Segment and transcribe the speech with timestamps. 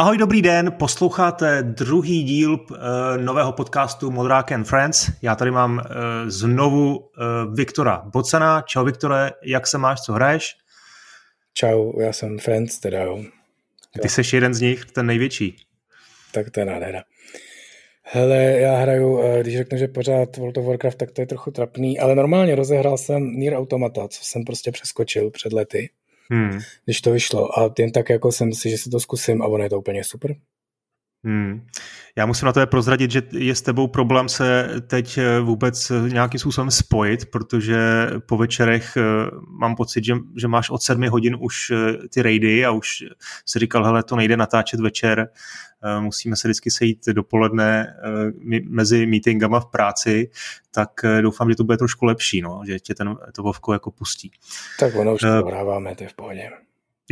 [0.00, 2.76] Ahoj, dobrý den, posloucháte druhý díl uh,
[3.16, 5.10] nového podcastu Modrák and Friends.
[5.22, 5.82] Já tady mám uh,
[6.26, 7.04] znovu uh,
[7.54, 8.62] Viktora Bocana.
[8.62, 10.56] Čau Viktore, jak se máš, co hraješ?
[11.54, 13.24] Čau, já jsem Friends teda, jo.
[14.02, 15.56] Ty jsi jeden z nich, ten největší.
[16.32, 17.02] Tak to je nádhera.
[18.02, 21.98] Hele, já hraju, když řeknu, že pořád World of Warcraft, tak to je trochu trapný,
[21.98, 25.90] ale normálně rozehrál jsem Nier Automata, co jsem prostě přeskočil před lety
[26.30, 26.58] hmm.
[26.84, 27.58] když to vyšlo.
[27.58, 30.04] A jen tak jako jsem si, že si to zkusím a ono je to úplně
[30.04, 30.36] super.
[31.24, 31.66] Hmm.
[32.16, 36.08] Já musím na to prozradit, že je s tebou problém se teď eh, vůbec eh,
[36.08, 39.02] nějakým způsobem spojit, protože po večerech eh,
[39.48, 41.72] mám pocit, že, že máš od sedmi hodin už
[42.14, 43.04] ty raidy a už
[43.46, 45.28] si říkal, hele, to nejde natáčet večer,
[46.00, 47.96] musíme se vždycky sejít dopoledne
[48.68, 50.30] mezi meetingama v práci,
[50.70, 50.90] tak
[51.20, 54.30] doufám, že to bude trošku lepší, no, že tě ten, to Vovko jako pustí.
[54.78, 56.50] Tak ono už to hráváme, to je v pohodě.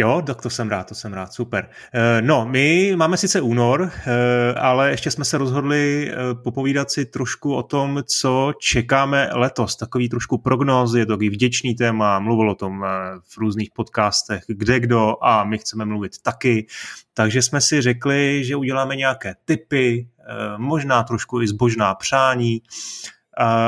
[0.01, 1.71] Jo, tak to jsem rád, to jsem rád, super.
[1.95, 7.07] Eh, no, my máme sice únor, eh, ale ještě jsme se rozhodli eh, popovídat si
[7.07, 9.77] trošku o tom, co čekáme letos.
[9.77, 12.85] Takový trošku prognóz, je to takový vděčný téma, mluvil o tom
[13.29, 16.67] v různých podcastech, kde kdo a my chceme mluvit taky.
[17.15, 20.09] Takže jsme si řekli, že uděláme nějaké typy,
[20.57, 22.63] možná trošku i zbožná přání,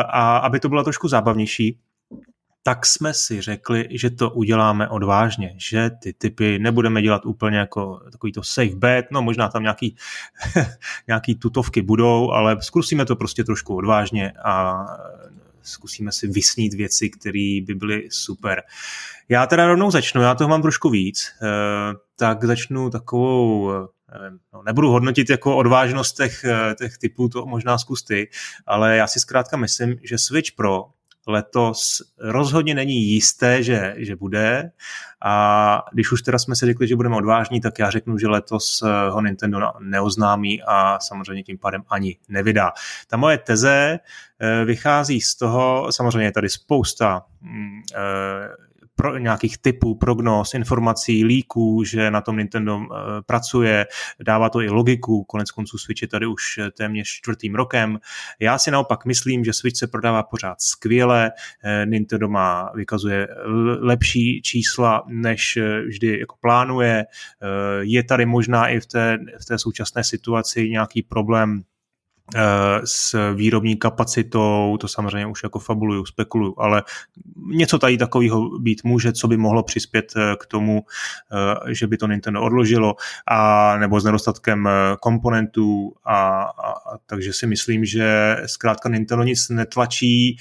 [0.09, 1.79] a aby to bylo trošku zábavnější,
[2.63, 8.01] tak jsme si řekli, že to uděláme odvážně, že ty typy nebudeme dělat úplně jako
[8.13, 9.97] takový to safe bet, no možná tam nějaký,
[11.07, 14.85] nějaký tutovky budou, ale zkusíme to prostě trošku odvážně a
[15.63, 18.63] zkusíme si vysnít věci, které by byly super.
[19.29, 21.47] Já teda rovnou začnu, já toho mám trošku víc, eh,
[22.17, 27.79] tak začnu takovou eh, no, nebudu hodnotit jako odvážnost těch, eh, těch typů, to možná
[27.79, 28.29] zkus ty,
[28.67, 30.85] ale já si zkrátka myslím, že Switch Pro
[31.31, 34.71] letos rozhodně není jisté, že, že bude.
[35.25, 38.83] A když už teda jsme si řekli, že budeme odvážní, tak já řeknu, že letos
[38.83, 42.73] eh, ho Nintendo neoznámí a samozřejmě tím pádem ani nevydá.
[43.09, 43.99] Ta moje teze
[44.41, 51.25] eh, vychází z toho, samozřejmě je tady spousta mm, eh, pro, nějakých typů, prognóz, informací,
[51.25, 52.87] líků, že na tom Nintendo uh,
[53.27, 53.87] pracuje,
[54.27, 57.99] dává to i logiku, konec konců Switch je tady už eh, téměř čtvrtým rokem.
[58.41, 63.29] Já si naopak myslím, že Switch se prodává pořád skvěle, uh, Nintendo má, vykazuje
[63.81, 67.05] lepší čísla, než vždy jako plánuje.
[67.81, 71.80] Je tady možná i v té, v té současné situaci nějaký problém Eh,
[72.85, 76.83] s výrobní kapacitou, to samozřejmě už jako fabuluju, spekuluju, ale
[77.47, 80.83] něco tady takového být může, co by mohlo přispět eh, k tomu,
[81.33, 82.95] eh, že by to Nintendo odložilo,
[83.27, 84.69] a nebo s nedostatkem
[85.01, 90.37] komponentů a, a, a takže si myslím, že zkrátka Nintendo nic netlačí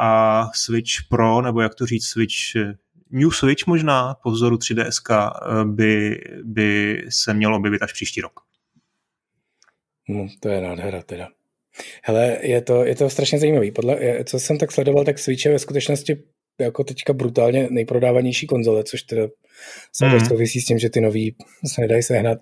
[0.00, 2.34] a Switch Pro, nebo jak to říct, Switch
[3.10, 5.30] New Switch možná po vzoru 3DS
[5.64, 8.40] by, by se mělo objevit až příští rok.
[10.08, 11.28] No, to je nádhera teda.
[12.02, 13.70] Hele, je to, je to strašně zajímavý.
[13.70, 16.22] Podle, co jsem tak sledoval, tak Switch je ve skutečnosti
[16.60, 19.28] jako teďka brutálně nejprodávanější konzole, což teda
[19.92, 20.26] samozřejmě mm.
[20.26, 21.36] souvisí s tím, že ty nový
[21.74, 22.38] se nedají sehnat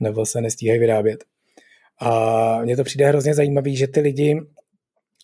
[0.00, 1.24] nebo se nestíhají vyrábět.
[2.00, 4.40] A mně to přijde hrozně zajímavý, že ty lidi,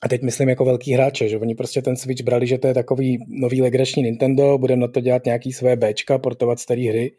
[0.03, 2.75] a teď myslím jako velký hráče, že oni prostě ten Switch brali, že to je
[2.75, 7.13] takový nový legrační Nintendo, budeme na to dělat nějaký své Bčka, portovat staré hry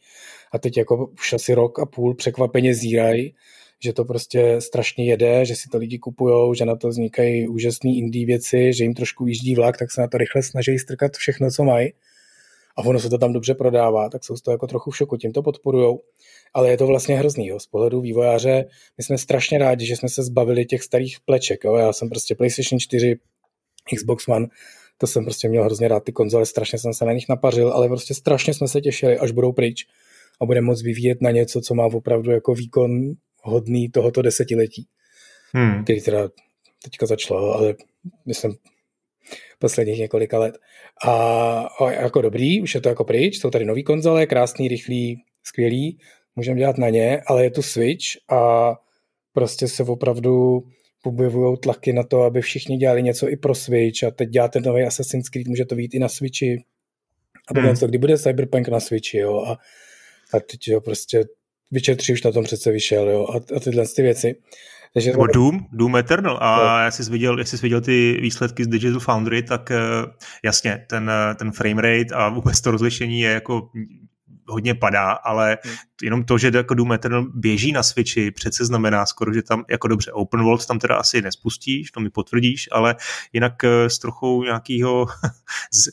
[0.53, 3.35] a teď jako už asi rok a půl překvapeně zírají
[3.83, 7.91] že to prostě strašně jede, že si to lidi kupují, že na to vznikají úžasné
[7.91, 11.51] indie věci, že jim trošku jíždí vlak, tak se na to rychle snaží strkat všechno,
[11.51, 11.93] co mají.
[12.77, 15.17] A ono se to tam dobře prodává, tak jsou z toho jako trochu v šoku,
[15.17, 16.01] tím to podporujou.
[16.53, 17.47] Ale je to vlastně hrozný.
[17.47, 17.59] Jo.
[17.59, 18.65] Z pohledu vývojáře
[18.97, 21.63] my jsme strašně rádi, že jsme se zbavili těch starých pleček.
[21.63, 21.75] Jo.
[21.75, 23.15] Já jsem prostě PlayStation 4,
[23.95, 24.47] Xbox One,
[24.97, 27.87] to jsem prostě měl hrozně rád ty konzole, strašně jsem se na nich napařil, ale
[27.87, 29.85] prostě strašně jsme se těšili, až budou pryč
[30.41, 34.87] a budeme moc vyvíjet na něco, co má opravdu jako výkon hodný tohoto desetiletí,
[35.53, 35.83] hmm.
[35.83, 36.29] který teda
[36.83, 37.75] teďka začalo, ale
[38.25, 38.55] myslím
[39.59, 40.57] posledních několika let.
[41.05, 41.13] A,
[41.79, 45.97] a jako dobrý, už je to jako pryč, jsou tady nový konzole, krásný, rychlý, skvělý,
[46.35, 48.73] můžeme dělat na ně, ale je tu Switch a
[49.33, 50.63] prostě se opravdu
[51.05, 54.83] objevují tlaky na to, aby všichni dělali něco i pro Switch a teď děláte nový
[54.83, 56.63] Assassin's Creed, může to být i na Switchi.
[57.47, 57.75] A hmm.
[57.75, 59.51] to, kdy bude Cyberpunk na Switchi, jo, a,
[60.33, 61.23] a teď jo, prostě
[61.73, 64.35] Witcher 3 už na tom přece vyšel, jo, a, a tyhle ty věci.
[64.93, 66.37] Takže Nebo Doom, Doom Eternal.
[66.41, 66.83] A no.
[66.83, 70.11] já jsi viděl, jestli jsi viděl ty výsledky z Digital Foundry, tak uh,
[70.43, 73.69] jasně, ten, uh, ten frame rate a vůbec to rozlišení je jako
[74.47, 75.75] hodně padá, ale hmm.
[76.03, 79.87] jenom to, že jako Doom Eternal běží na Switchi, přece znamená skoro, že tam jako
[79.87, 82.95] dobře open world tam teda asi nespustíš, to mi potvrdíš, ale
[83.33, 85.05] jinak eh, s trochou nějakýho,
[85.73, 85.89] z,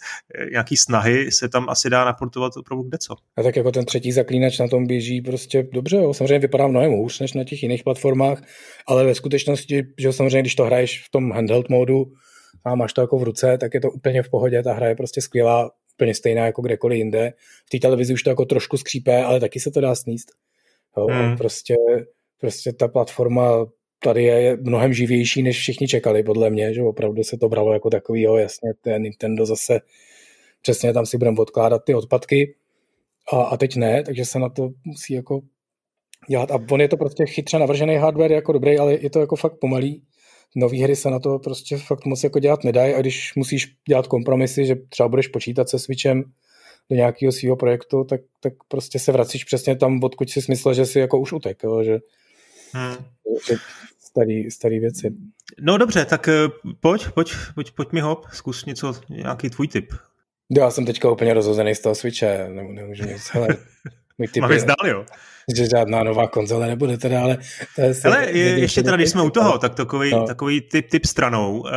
[0.51, 3.17] nějaký snahy se tam asi dá naportovat opravdu kde co.
[3.37, 6.15] A tak jako ten třetí zaklínač na tom běží prostě dobře, jo.
[6.15, 8.43] samozřejmě vypadá mnohem hůř než na těch jiných platformách,
[8.87, 12.13] ale ve skutečnosti, že samozřejmě, když to hraješ v tom handheld módu,
[12.65, 14.95] a máš to jako v ruce, tak je to úplně v pohodě, ta hra je
[14.95, 15.71] prostě skvělá,
[16.01, 17.33] úplně stejná jako kdekoliv jinde.
[17.67, 20.29] V té televizi už to jako trošku skřípé, ale taky se to dá sníst.
[20.97, 21.37] Jo, hmm.
[21.37, 21.77] prostě,
[22.41, 23.67] prostě ta platforma
[24.03, 27.91] tady je mnohem živější, než všichni čekali, podle mě, že opravdu se to bralo jako
[27.91, 29.81] takový, jo, jasně, ten Nintendo zase
[30.63, 32.55] přesně tam si budeme odkládat ty odpadky
[33.33, 35.41] a, a teď ne, takže se na to musí jako
[36.29, 36.51] dělat.
[36.51, 39.59] A on je to prostě chytře navržený hardware jako dobrý, ale je to jako fakt
[39.61, 40.03] pomalý
[40.57, 44.07] nové hry se na to prostě fakt moc jako dělat nedají a když musíš dělat
[44.07, 46.25] kompromisy, že třeba budeš počítat se Switchem
[46.91, 50.87] do nějakého svého projektu, tak, tak prostě se vracíš přesně tam, odkud si myslel, že
[50.87, 51.99] si jako už utek, jo, že,
[52.73, 52.95] hmm.
[53.49, 53.55] že
[54.01, 55.11] starý, starý věci.
[55.61, 56.49] No dobře, tak eh,
[56.81, 59.93] pojď, pojď, pojď, pojď mi hop, zkus něco, nějaký tvůj tip.
[60.57, 63.49] Já jsem teďka úplně rozhozený z toho Switche, nemůžu nic, hele,
[64.19, 65.05] můj tip Máme je, zdál, jo
[65.57, 67.39] že žádná nová konzole nebude teda, ale...
[67.77, 70.27] To je ale je, ještě teda, když jsme u toho, tak takový, no.
[70.27, 71.71] takový typ, typ stranou, uh,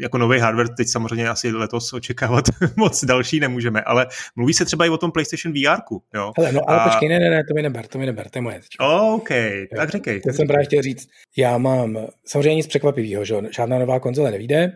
[0.00, 2.44] jako nový hardware, teď samozřejmě asi letos očekávat
[2.76, 4.06] moc další nemůžeme, ale
[4.36, 5.80] mluví se třeba i o tom PlayStation VR,
[6.14, 6.32] jo?
[6.36, 6.88] Hele, no ale A...
[6.88, 8.86] počkej, ne, ne, ne, to mi neber, to mi neber, to je moje teďka.
[8.86, 9.28] OK,
[9.76, 10.20] tak řekej.
[10.20, 14.72] To jsem právě chtěl říct, já mám samozřejmě nic překvapivého, že žádná nová konzole nevíde,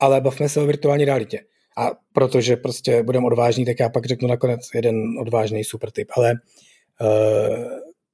[0.00, 1.40] ale bavme se o virtuální realitě.
[1.78, 6.08] A protože prostě budeme odvážní, tak já pak řeknu nakonec jeden odvážný super tip.
[6.16, 6.38] Ale uh,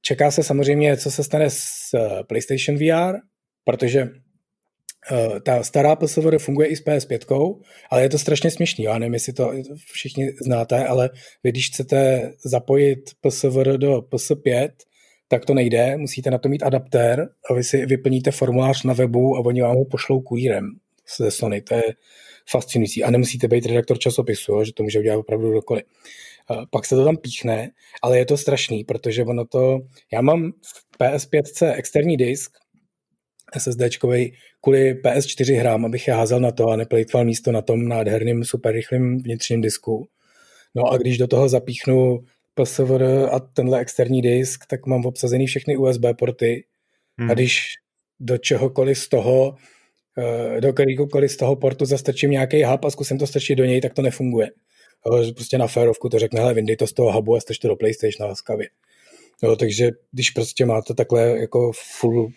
[0.02, 1.64] čeká se samozřejmě, co se stane s
[1.94, 3.18] uh, PlayStation VR,
[3.64, 7.60] protože uh, ta stará PSVR funguje i s PS5,
[7.90, 8.84] ale je to strašně směšný.
[8.84, 9.52] Já nevím, jestli to
[9.92, 11.10] všichni znáte, ale
[11.44, 14.70] vy když chcete zapojit PSVR do PS5,
[15.28, 19.36] tak to nejde, musíte na to mít adaptér a vy si vyplníte formulář na webu
[19.36, 20.70] a oni vám ho pošlou kurýrem
[21.18, 21.60] ze Sony.
[21.60, 21.82] To je
[22.50, 23.04] fascinující.
[23.04, 25.84] A nemusíte být redaktor časopisu, jo, že to může udělat opravdu kdokoliv.
[26.70, 27.70] Pak se to tam píchne,
[28.02, 29.78] ale je to strašný, protože ono to,
[30.12, 32.52] já mám v PS5 externí disk,
[33.58, 38.44] SSDčkový kvůli PS4 hrám, abych je házel na to a neplejtval místo na tom nádherným
[38.44, 40.08] super rychlým vnitřním disku.
[40.74, 42.18] No a když do toho zapíchnu
[42.54, 46.64] PSVR a tenhle externí disk, tak mám obsazený všechny USB porty
[47.18, 47.30] hmm.
[47.30, 47.62] a když
[48.20, 49.56] do čehokoliv z toho
[50.18, 53.80] Eh, do kterýkoliv z toho portu zastrčím nějaký hub a zkusím to strčit do něj,
[53.80, 54.50] tak to nefunguje.
[55.34, 58.28] Prostě na férovku to řekne, hele, vyndej to z toho hubu a to do PlayStation
[58.28, 58.68] laskavě.
[59.42, 62.28] Jo, takže když prostě máte takhle jako full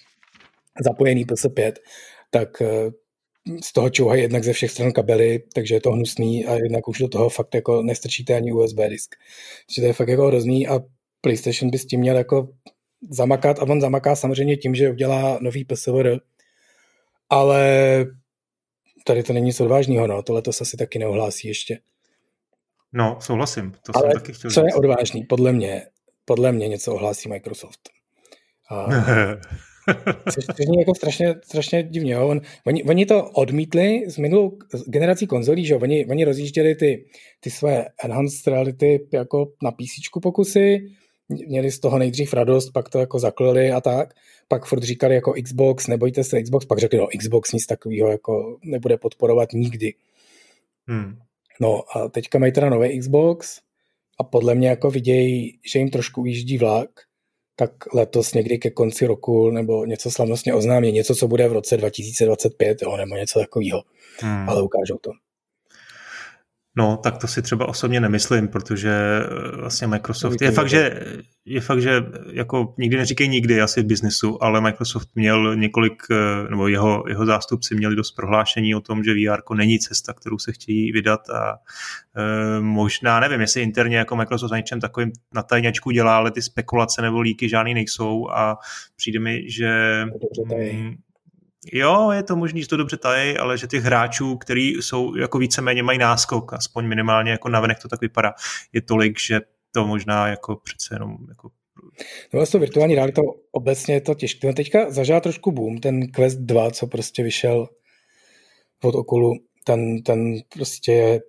[0.84, 1.74] zapojený PS5,
[2.30, 2.92] tak eh,
[3.64, 7.00] z toho čouhají jednak ze všech stran kabely, takže je to hnusný a jednak už
[7.00, 9.16] do toho fakt jako nestrčíte ani USB disk.
[9.68, 10.80] Takže to je fakt jako hrozný a
[11.22, 12.50] PlayStation by s tím měl jako
[13.10, 16.18] zamakat a on zamaká samozřejmě tím, že udělá nový PSVR,
[17.30, 18.06] ale
[19.06, 21.80] tady to není nic odvážného, no, tohle to se asi taky neohlásí ještě.
[22.94, 24.68] No, souhlasím, to ale jsem taky chtěl co říct.
[24.68, 25.82] je odvážný, podle mě,
[26.26, 27.90] podle mě něco ohlásí Microsoft.
[28.70, 28.88] A...
[30.32, 32.14] Což zní jako strašně, strašně divně.
[32.14, 32.28] Jo.
[32.28, 34.58] On, oni, oni, to odmítli z minulou
[34.88, 37.06] generací konzolí, že Oni, oni rozjížděli ty,
[37.40, 40.80] ty své enhanced reality jako na PC pokusy,
[41.30, 44.14] měli z toho nejdřív radost, pak to jako zaklili a tak
[44.52, 48.58] pak furt říkali jako Xbox, nebojte se Xbox, pak řekli, no Xbox nic takového jako
[48.64, 49.94] nebude podporovat nikdy.
[50.88, 51.20] Hmm.
[51.60, 53.60] No a teďka mají teda nový Xbox
[54.20, 56.90] a podle mě jako vidějí, že jim trošku ujíždí vlak,
[57.56, 61.78] tak letos někdy ke konci roku nebo něco slavnostně oznámí, něco, co bude v roce
[61.78, 63.84] 2025, jo, nebo něco takového,
[64.20, 64.50] hmm.
[64.50, 65.12] ale ukážou to.
[66.78, 71.00] No, tak to si třeba osobně nemyslím, protože eh, vlastně Microsoft je fakt, že
[71.46, 76.50] je fakt, že jako nikdy neříkej nikdy asi v biznesu, ale Microsoft měl několik, eh,
[76.50, 80.52] nebo jeho, jeho zástupci měli dost prohlášení o tom, že VR není cesta, kterou se
[80.52, 81.56] chtějí vydat a
[82.16, 86.42] e, možná, nevím, jestli interně jako Microsoft na něčem takovým na tajňačku dělá, ale ty
[86.42, 88.58] spekulace nebo líky žádný nejsou a
[88.96, 90.06] přijde mi, že
[91.74, 95.38] Jo, je to možný, že to dobře tají, ale že těch hráčů, který jsou jako
[95.38, 98.34] víceméně mají náskok, aspoň minimálně jako navenek to tak vypadá,
[98.74, 99.40] je tolik, že
[99.72, 101.50] to možná jako přece jenom jako
[102.34, 104.48] No vlastně virtuální realita obecně je to těžké.
[104.48, 107.68] No teďka zažil trošku boom, ten Quest 2, co prostě vyšel
[108.84, 111.22] od Okulu, ten, ten prostě je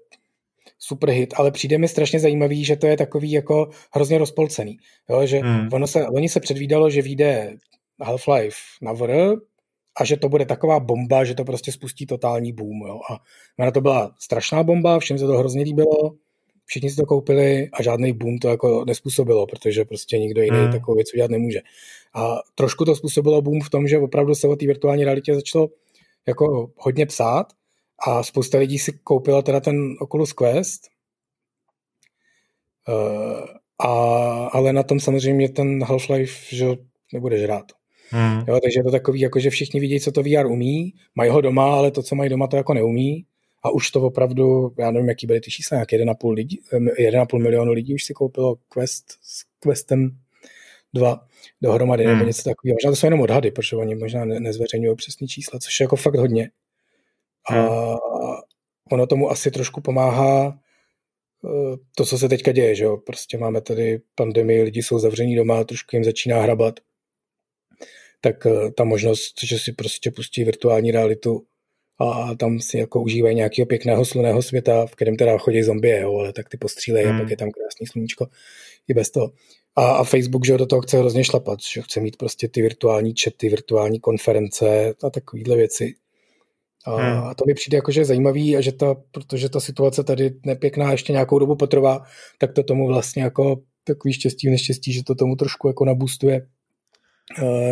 [0.79, 4.79] super hit, ale přijde mi strašně zajímavý, že to je takový jako hrozně rozpolcený.
[5.11, 5.69] Jo, že hmm.
[5.73, 7.57] ono se, oni se předvídalo, že vyjde
[8.01, 9.37] Half-Life na VR,
[10.01, 12.81] a že to bude taková bomba, že to prostě spustí totální boom.
[12.87, 13.01] Jo.
[13.11, 16.11] A na to byla strašná bomba, všem se to hrozně líbilo,
[16.65, 20.73] všichni si to koupili a žádný boom to jako nespůsobilo, protože prostě nikdo jiný hmm.
[20.73, 21.61] takovou věc udělat nemůže.
[22.15, 25.69] A trošku to způsobilo boom v tom, že opravdu se o té virtuální realitě začalo
[26.27, 27.47] jako hodně psát
[28.07, 30.83] a spousta lidí si koupila teda ten Oculus Quest,
[32.89, 33.47] uh,
[33.79, 33.91] a,
[34.53, 36.67] ale na tom samozřejmě ten Half-Life že
[37.13, 37.73] nebude žrát.
[38.13, 38.45] Hmm.
[38.49, 41.41] Jo, takže je to takový, jako že všichni vidí, co to VR umí, mají ho
[41.41, 43.27] doma, ale to, co mají doma, to jako neumí.
[43.65, 47.73] A už to opravdu, já nevím, jaký byly ty čísla, jak 1,5, lidí, 1,5 milionu
[47.73, 50.19] lidí už si koupilo Quest s Questem
[50.95, 51.27] 2
[51.63, 52.13] dohromady, hmm.
[52.13, 52.75] nebo něco takového.
[52.75, 55.97] Možná to jsou jenom odhady, protože oni možná ne, nezveřejňují přesný čísla, což je jako
[55.97, 56.51] fakt hodně.
[57.51, 57.97] A hmm.
[58.93, 60.59] ono tomu asi trošku pomáhá
[61.45, 62.97] eh, to, co se teďka děje, že jo?
[62.97, 66.81] Prostě máme tady pandemii, lidi jsou zavření doma, trošku jim začíná hrabat
[68.25, 71.43] tak eh, ta možnost, že si prostě pustí virtuální realitu
[71.99, 76.19] a tam si jako užívají nějakého pěkného sluného světa, v kterém teda chodí zombie, jo,
[76.19, 77.17] ale tak ty postřílejí hmm.
[77.17, 78.27] a pak je tam krásný sluníčko
[78.89, 79.33] i bez toho.
[79.77, 83.15] A, a Facebook, že do toho chce hrozně šlapat, že chce mít prostě ty virtuální
[83.25, 85.95] chaty, virtuální konference a takovéhle věci.
[86.87, 87.25] A, hmm.
[87.25, 90.31] a to mi přijde jako, že je zajímavý a že ta, protože ta situace tady
[90.47, 92.03] nepěkná ještě nějakou dobu potrvá,
[92.39, 96.47] tak to tomu vlastně jako takový štěstí neštěstí, že to tomu trošku jako nabustuje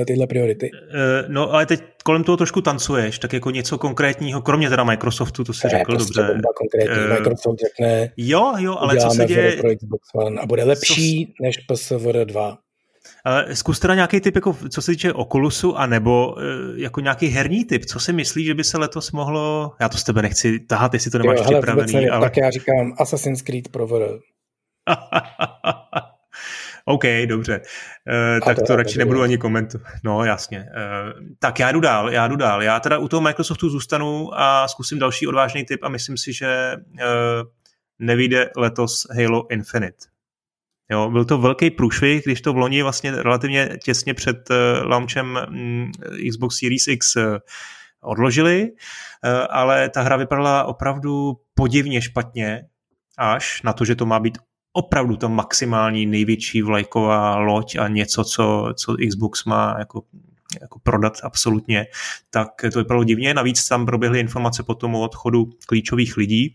[0.07, 0.71] tyhle priority.
[0.73, 0.79] Uh,
[1.29, 5.53] no ale teď kolem toho trošku tancuješ, tak jako něco konkrétního, kromě teda Microsoftu, to
[5.53, 6.43] si ne, řekl prostě dobře.
[6.57, 7.05] konkrétní.
[7.05, 9.57] Uh, Microsoft řekne, jo, jo, ale co se děje...
[9.57, 11.33] pro Xbox One a bude lepší co...
[11.43, 12.59] než PSVR 2.
[13.25, 16.37] Ale zkus teda nějaký typ, jako, co se týče Oculusu, anebo
[16.77, 17.85] jako nějaký herní typ.
[17.85, 19.73] Co si myslíš, že by se letos mohlo...
[19.81, 22.09] Já to z tebe nechci tahat, jestli to nemáš jo, připravený.
[22.09, 22.27] ale...
[22.27, 24.19] Tak já říkám Assassin's Creed pro VR.
[26.85, 27.61] OK, dobře.
[27.61, 29.87] Uh, tak to, to radši nebudu ani komentovat.
[30.05, 30.59] No, jasně.
[30.59, 32.63] Uh, tak já jdu dál, já jdu dál.
[32.63, 36.77] Já teda u toho Microsoftu zůstanu a zkusím další odvážný tip a myslím si, že
[36.77, 37.01] uh,
[37.99, 40.11] nevíde letos Halo Infinite.
[40.93, 44.49] Jo, byl to velký průšvih, když to v loni vlastně relativně těsně před
[44.83, 45.93] launchem um,
[46.31, 47.17] Xbox Series X
[48.03, 48.69] odložili,
[49.51, 52.63] ale ta hra vypadala opravdu podivně špatně,
[53.19, 54.39] až na to, že to má být
[54.73, 60.03] opravdu ta maximální největší vlajková loď a něco, co, co Xbox má jako
[60.61, 61.87] jako prodat absolutně,
[62.31, 63.35] tak to vypadalo divně.
[63.35, 66.55] Navíc tam proběhly informace po tomu odchodu klíčových lidí,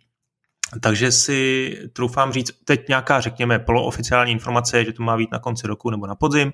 [0.81, 5.67] takže si troufám říct, teď nějaká, řekněme, polooficiální informace, že to má být na konci
[5.67, 6.53] roku nebo na podzim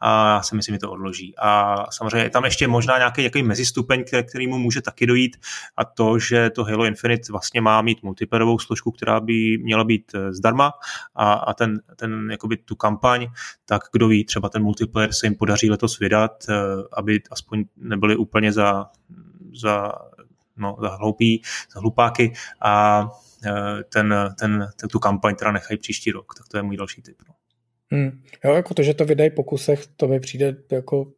[0.00, 1.34] a já si myslím, že to odloží.
[1.38, 5.36] A samozřejmě je tam ještě možná nějaký, nějaký mezistupeň, který, kterýmu může taky dojít
[5.76, 10.12] a to, že to Halo Infinite vlastně má mít multiplayerovou složku, která by měla být
[10.14, 10.72] eh, zdarma
[11.14, 13.26] a, a ten, ten, jakoby tu kampaň,
[13.64, 16.54] tak kdo ví, třeba ten multiplayer se jim podaří letos vydat, eh,
[16.92, 18.86] aby aspoň nebyli úplně za,
[19.54, 19.92] za,
[20.56, 21.42] no, za hloupí,
[21.74, 23.08] za hlupáky a
[23.92, 26.32] ten, ten, ten, tu kampaň teda nechají příští rok.
[26.38, 27.16] Tak to je můj další tip.
[27.28, 27.34] No.
[27.92, 28.22] Hmm.
[28.44, 31.12] Jo, jako to, že to vydají po kusech, to mi přijde jako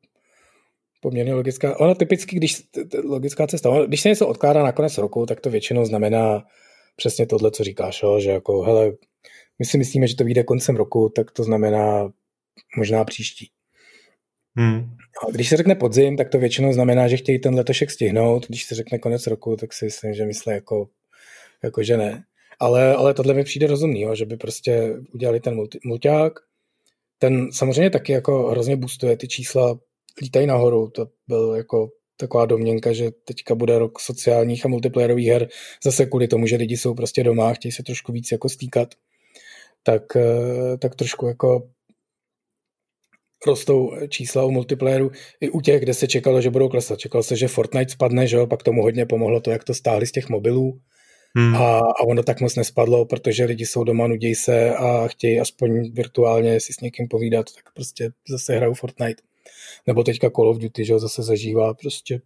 [1.00, 1.80] poměrně logická.
[1.80, 2.62] Ono typicky, když
[3.04, 6.44] logická cesta, když se něco odkládá na konec roku, tak to většinou znamená
[6.96, 8.20] přesně tohle, co říkáš, jo?
[8.20, 8.92] že jako, hele,
[9.58, 12.12] my si myslíme, že to vyjde koncem roku, tak to znamená
[12.76, 13.50] možná příští.
[14.56, 14.96] Hmm.
[15.26, 18.46] A když se řekne podzim, tak to většinou znamená, že chtějí ten letošek stihnout.
[18.46, 20.88] Když se řekne konec roku, tak si myslím, že myslí jako
[21.62, 22.24] jakože ne.
[22.60, 26.32] Ale, ale tohle mi přijde rozumný, jo, že by prostě udělali ten multi, mulťák.
[27.18, 29.78] Ten samozřejmě taky jako hrozně boostuje ty čísla,
[30.22, 35.48] lítají nahoru, to byl jako taková domněnka, že teďka bude rok sociálních a multiplayerových her
[35.84, 38.88] zase kvůli tomu, že lidi jsou prostě doma, chtějí se trošku víc jako stýkat,
[39.82, 41.68] tak, eh, tak trošku jako
[43.46, 46.98] rostou čísla u multiplayeru i u těch, kde se čekalo, že budou klesat.
[46.98, 48.46] Čekalo se, že Fortnite spadne, že jo?
[48.46, 50.80] pak tomu hodně pomohlo to, jak to stáhli z těch mobilů
[51.36, 51.54] Hmm.
[51.56, 55.92] A, a ono tak moc nespadlo, protože lidi jsou doma, nudí se a chtějí aspoň
[55.92, 59.22] virtuálně si s někým povídat, tak prostě zase hrajou Fortnite.
[59.86, 62.20] Nebo teďka Call of Duty, že zase zažívá prostě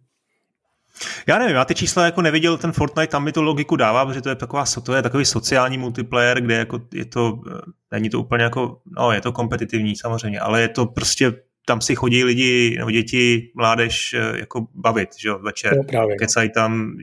[1.27, 4.21] já nevím, já ty čísla jako neviděl ten Fortnite, tam mi to logiku dává, protože
[4.21, 7.59] to je, taková, to je takový sociální multiplayer, kde jako je to, eh,
[7.91, 11.33] není to úplně jako, no je to kompetitivní samozřejmě, ale je to prostě
[11.69, 15.77] tam si chodí lidi nebo děti, mládež eh, jako bavit, že jo, večer.
[15.77, 16.15] No, právě.
[16.15, 16.97] Kecají tam,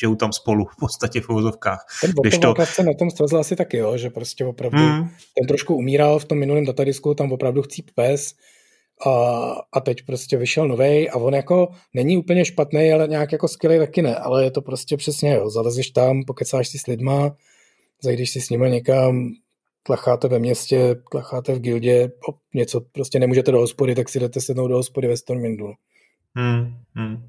[0.00, 1.86] žijou tam spolu v podstatě v uvozovkách.
[2.00, 2.54] Ten Když to...
[2.64, 5.08] se na tom stvrzl asi taky, jo, že prostě opravdu hmm.
[5.38, 8.34] ten trošku umíral v tom minulém datadisku, tam opravdu chcíp pes
[9.06, 9.10] a,
[9.72, 13.78] a teď prostě vyšel novej a on jako není úplně špatný, ale nějak jako skvělý
[13.78, 17.36] taky ne, ale je to prostě přesně, jo, zalezeš tam, pokecáš si s lidma,
[18.02, 19.30] zajdeš si s nimi někam,
[19.82, 22.10] tlacháte ve městě, tlacháte v gildě,
[22.54, 25.72] něco prostě nemůžete do hospody, tak si jdete sednout do hospody ve Stormwindu.
[26.34, 27.28] Hmm, hmm.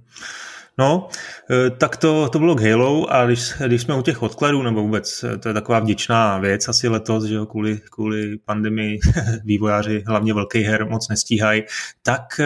[0.77, 1.07] No,
[1.51, 4.81] eh, tak to, to bylo k Halo a když, když jsme u těch odkladů, nebo
[4.81, 8.99] vůbec, eh, to je taková vděčná věc asi letos, že jo, kvůli, kvůli pandemii
[9.43, 11.63] vývojáři, hlavně velký her, moc nestíhají,
[12.03, 12.45] tak eh,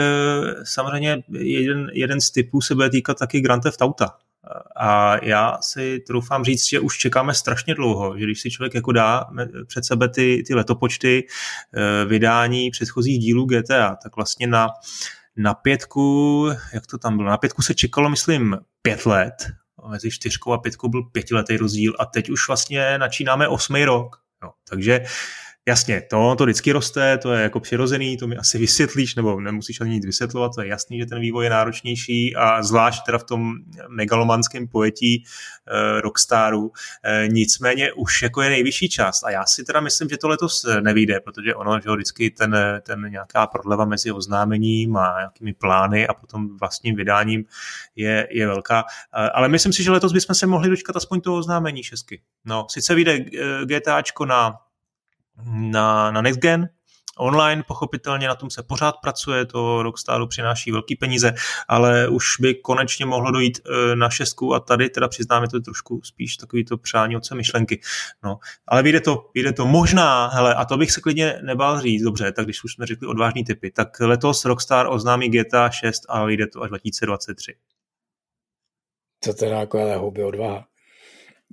[0.64, 4.10] samozřejmě jeden, jeden z typů se bude týkat taky Grand Theft Auta.
[4.76, 8.92] A já si troufám říct, že už čekáme strašně dlouho, že když si člověk jako
[8.92, 9.26] dá
[9.68, 11.28] před sebe ty, ty letopočty
[12.08, 14.70] vydání předchozích dílů GTA, tak vlastně na
[15.38, 19.34] na pětku, jak to tam bylo, na pětku se čekalo, myslím, pět let,
[19.90, 24.16] mezi čtyřkou a pětkou byl pětiletý rozdíl a teď už vlastně načínáme osmý rok.
[24.44, 25.06] Jo, takže
[25.68, 29.82] Jasně, to, to vždycky roste, to je jako přirozený, to mi asi vysvětlíš, nebo nemusíš
[29.82, 33.24] ani nic vysvětlovat, to je jasný, že ten vývoj je náročnější a zvlášť teda v
[33.24, 33.54] tom
[33.88, 36.72] megalomanském pojetí eh, Rockstaru.
[37.04, 40.66] Eh, nicméně už jako je nejvyšší čas a já si teda myslím, že to letos
[40.82, 46.14] nevíde, protože ono, že vždycky ten, ten nějaká prodleva mezi oznámením a nějakými plány a
[46.14, 47.46] potom vlastním vydáním
[47.96, 48.84] je, je velká.
[49.16, 52.22] Eh, ale myslím si, že letos bychom se mohli dočkat aspoň toho oznámení šestky.
[52.46, 54.67] No, sice vyjde eh, GTAčko na
[55.46, 56.70] na, na Next Gen,
[57.18, 61.34] online, pochopitelně na tom se pořád pracuje, to Rockstaru přináší velký peníze,
[61.68, 65.60] ale už by konečně mohlo dojít e, na šestku a tady teda přiznám, je to
[65.60, 67.82] trošku spíš takový to přání oce myšlenky.
[68.24, 72.04] No, ale vyjde to, vyjde to možná, hele, a to bych se klidně nebál říct,
[72.04, 76.26] dobře, tak když už jsme řekli odvážný typy, tak letos Rockstar oznámí GTA 6 a
[76.26, 77.56] vyjde to až 2023.
[79.24, 80.66] Co teda jako ale houby odvaha.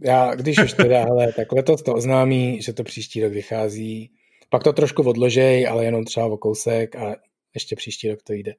[0.02, 4.10] Já, když už teda, hele, tak letos to oznámí, že to příští rok vychází,
[4.50, 7.16] pak to trošku odložej, ale jenom třeba o kousek a
[7.54, 8.54] ještě příští rok to jde.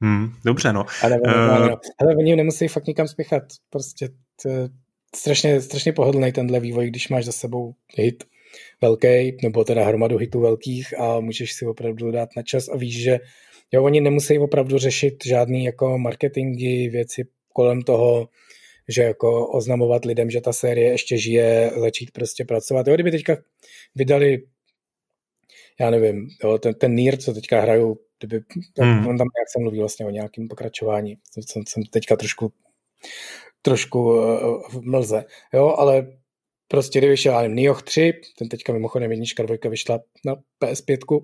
[0.00, 0.84] Hmm, dobře, no.
[1.02, 1.30] Ale, uh...
[1.30, 3.42] ale, ale oni nemusí fakt nikam spěchat.
[3.70, 4.08] Prostě
[4.42, 4.50] to,
[5.16, 8.24] strašně, strašně pohodlný tenhle vývoj, když máš za sebou hit
[8.80, 13.02] velký, nebo teda hromadu hitů velkých a můžeš si opravdu dát na čas a víš,
[13.02, 13.20] že
[13.72, 18.28] jo, oni nemusí opravdu řešit žádný jako marketingy, věci kolem toho,
[18.88, 22.86] že jako oznamovat lidem, že ta série ještě žije, začít prostě pracovat.
[22.86, 23.36] Jo, kdyby teďka
[23.94, 24.42] vydali,
[25.80, 28.40] já nevím, jo, ten, ten Nier, co teďka hraju, kdyby,
[28.78, 28.98] hmm.
[28.98, 31.16] on tam nějak se mluví vlastně o nějakém pokračování,
[31.48, 32.52] jsem, jsem teďka trošku
[33.62, 35.24] trošku uh, v mlze,
[35.54, 36.06] jo, ale
[36.68, 41.20] prostě kdyby šel, nevím, Nioh 3, ten teďka mimochodem jednička, dvojka vyšla na PS5,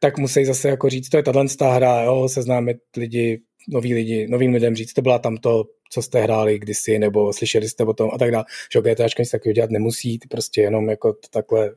[0.00, 4.54] tak musí zase jako říct, to je tato hra, jo, seznámit lidi, noví lidi, novým
[4.54, 8.18] lidem říct, to byla tamto, co jste hráli kdysi, nebo slyšeli jste o tom a
[8.18, 8.44] tak dále.
[8.72, 11.70] Že GTAčka nic takového dělat nemusí, ty prostě jenom jako to takhle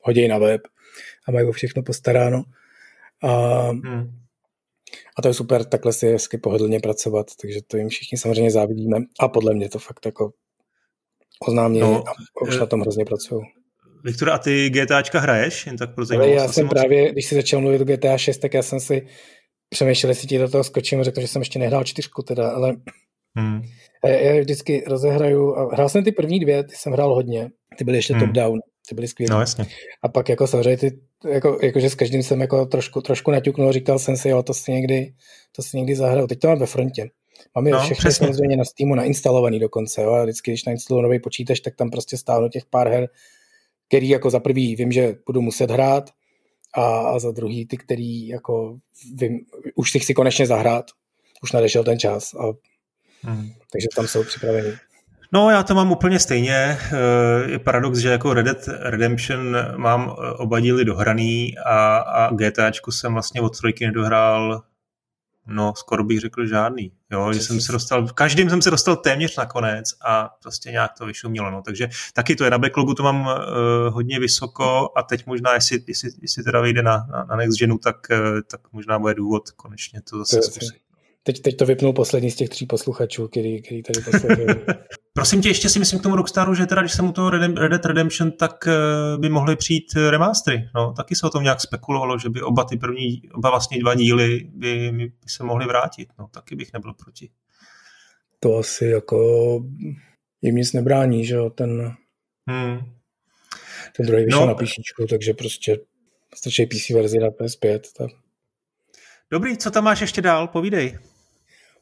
[0.00, 0.60] hodí na web
[1.28, 2.44] a mají o všechno postaráno.
[3.22, 4.10] A, hmm.
[5.18, 8.96] a to je super, takhle si hezky pohodlně pracovat, takže to jim všichni samozřejmě závidíme
[9.20, 10.32] a podle mě to fakt jako
[11.48, 12.60] oznámí no, a už je...
[12.60, 13.42] na tom hrozně pracují.
[14.04, 15.66] Viktor, a ty GTAčka hraješ?
[15.66, 16.70] Jen tak pro Já jsem moc...
[16.70, 19.06] právě, když si začal mluvit o GTA 6, tak já jsem si
[19.68, 22.76] přemýšlel, jestli ti do toho skočím, řekl, že jsem ještě nehrál čtyřku teda, ale
[23.36, 23.62] hmm.
[24.04, 27.98] já vždycky rozehraju, a hrál jsem ty první dvě, ty jsem hrál hodně, ty byly
[27.98, 28.22] ještě hmm.
[28.22, 29.34] top-down, ty byly skvělé.
[29.34, 29.66] No, jasně.
[30.02, 30.98] A pak jako samozřejmě ty,
[31.30, 34.72] jako, jakože s každým jsem jako trošku, trošku naťuknul, říkal jsem si, jo, to si
[34.72, 35.12] někdy,
[35.56, 36.26] to si někdy zahraju.
[36.26, 37.10] Teď to mám ve frontě.
[37.54, 38.26] Mám je no, všechny přesně.
[38.26, 42.16] samozřejmě na Steamu nainstalovaný dokonce, jo, a vždycky, když nainstaluju nový počítač, tak tam prostě
[42.16, 43.08] stáhnu těch pár her,
[43.88, 46.10] který jako za prvý vím, že budu muset hrát,
[46.76, 48.78] a, a za druhý ty, který jako
[49.14, 49.40] vím,
[49.74, 50.84] už si chci konečně zahrát,
[51.42, 52.42] už nadešel ten čas a
[53.22, 53.48] hmm.
[53.72, 54.72] takže tam jsou připraveni.
[55.32, 56.54] No, já to mám úplně stejně.
[56.54, 62.34] Eh, je paradox, že jako Red Dead Redemption mám eh, oba díly dohraný a, a
[62.34, 64.62] GTAčku jsem vlastně od trojky nedohrál
[65.46, 66.92] No, skoro bych řekl žádný.
[67.10, 70.70] Jo, že jsem se dostal, v každém jsem se dostal téměř na konec a prostě
[70.70, 71.50] nějak to vyšumělo.
[71.50, 71.62] No.
[71.62, 73.32] Takže taky to je na backlogu, to mám uh,
[73.94, 77.78] hodně vysoko a teď možná, jestli, jestli, jestli teda vyjde na, na, na Next Genu,
[77.78, 80.85] tak, uh, tak možná bude důvod konečně to zase zkusit.
[81.26, 84.46] Teď, teď to vypnul poslední z těch tří posluchačů, který, který tady poslouchají.
[85.12, 87.52] Prosím tě, ještě si myslím k tomu Rockstaru, že teda, když jsem u toho Red
[87.70, 90.68] Dead Redemption, tak uh, by mohly přijít eh, remastery.
[90.74, 93.94] No, taky se o tom nějak spekulovalo, že by oba ty první, oba vlastně dva
[93.94, 96.08] díly by, by se mohly vrátit.
[96.18, 97.30] No, taky bych nebyl proti.
[98.40, 99.18] To asi jako
[100.42, 101.94] jim nic nebrání, že jo, ten,
[102.48, 102.78] hmm.
[103.96, 104.72] ten druhý vyšel no, na PC,
[105.10, 105.78] takže prostě
[106.34, 107.80] stačí PC verzi na PS5.
[107.96, 108.10] Tak.
[109.30, 110.48] Dobrý, co tam máš ještě dál?
[110.48, 110.98] Povídej.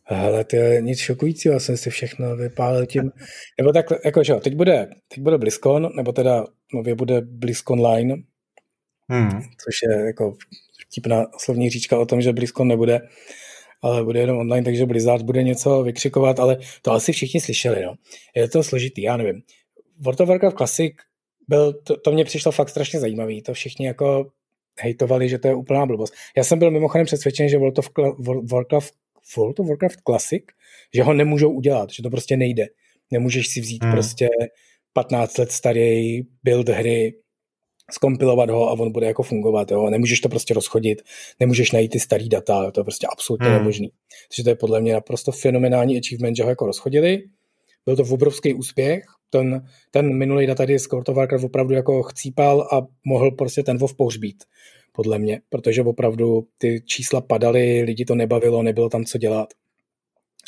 [0.06, 3.10] Ale to je nic šokujícího, já jsem si všechno vypálil tím.
[3.58, 8.14] Nebo tak, jakože, teď bude, teď bude BlizzCon, nebo teda nově bude BlizzCon Line,
[9.08, 9.40] hmm.
[9.40, 10.36] což je jako
[10.88, 13.00] vtipná slovní říčka o tom, že BlizzCon nebude,
[13.82, 17.94] ale bude jenom online, takže Blizzard bude něco vykřikovat, ale to asi všichni slyšeli, no.
[18.36, 19.42] Je to složitý, já nevím.
[20.00, 20.94] World of Warcraft Classic
[21.48, 24.30] byl, to, to mně přišlo fakt strašně zajímavý, to všichni jako
[24.80, 26.14] hejtovali, že to je úplná blbost.
[26.36, 27.88] Já jsem byl mimochodem přesvědčen, že World of
[28.52, 28.94] Warcraft
[29.36, 30.42] World of Warcraft Classic,
[30.94, 32.66] že ho nemůžou udělat, že to prostě nejde.
[33.10, 33.92] Nemůžeš si vzít hmm.
[33.92, 34.28] prostě
[34.92, 37.14] 15 let starý build hry,
[37.92, 39.70] skompilovat ho a on bude jako fungovat.
[39.70, 39.90] Jo?
[39.90, 41.02] Nemůžeš to prostě rozchodit,
[41.40, 43.56] nemůžeš najít ty starý data, to je prostě absolutně hmm.
[43.58, 43.92] nemožný.
[44.28, 47.22] Takže to je podle mě naprosto fenomenální achievement, že ho jako rozchodili.
[47.86, 52.86] Byl to obrovský úspěch, ten, ten minulý datadisk World of Warcraft opravdu jako chcípal a
[53.04, 54.44] mohl prostě ten WoW pohřbít,
[54.96, 59.48] podle mě, protože opravdu ty čísla padaly, lidi to nebavilo, nebylo tam co dělat.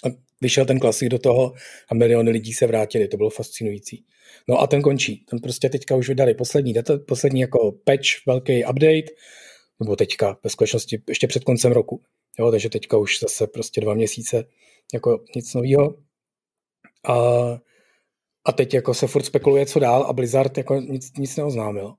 [0.04, 0.08] A
[0.40, 1.52] vyšel ten klasik do toho
[1.90, 4.04] a miliony lidí se vrátili, to bylo fascinující.
[4.48, 5.24] No a ten končí.
[5.30, 9.12] Ten prostě teďka už vydali poslední, data, poslední jako patch, velký update,
[9.80, 12.02] nebo teďka, ve skutečnosti ještě před koncem roku.
[12.38, 14.44] Jo, takže teďka už zase prostě dva měsíce
[14.94, 15.96] jako nic nového.
[17.08, 17.14] A,
[18.44, 21.94] a teď jako se furt spekuluje, co dál a Blizzard jako nic, nic neoznámil.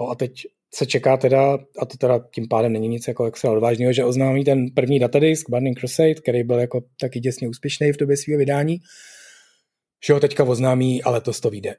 [0.00, 3.50] Jo, a teď se čeká teda, a to teda tím pádem není nic jako extra
[3.50, 7.96] odvážného, že oznámí ten první datadisk Burning Crusade, který byl jako taky děsně úspěšný v
[7.96, 8.78] době svého vydání,
[10.06, 11.76] že ho teďka oznámí a letos to vyjde.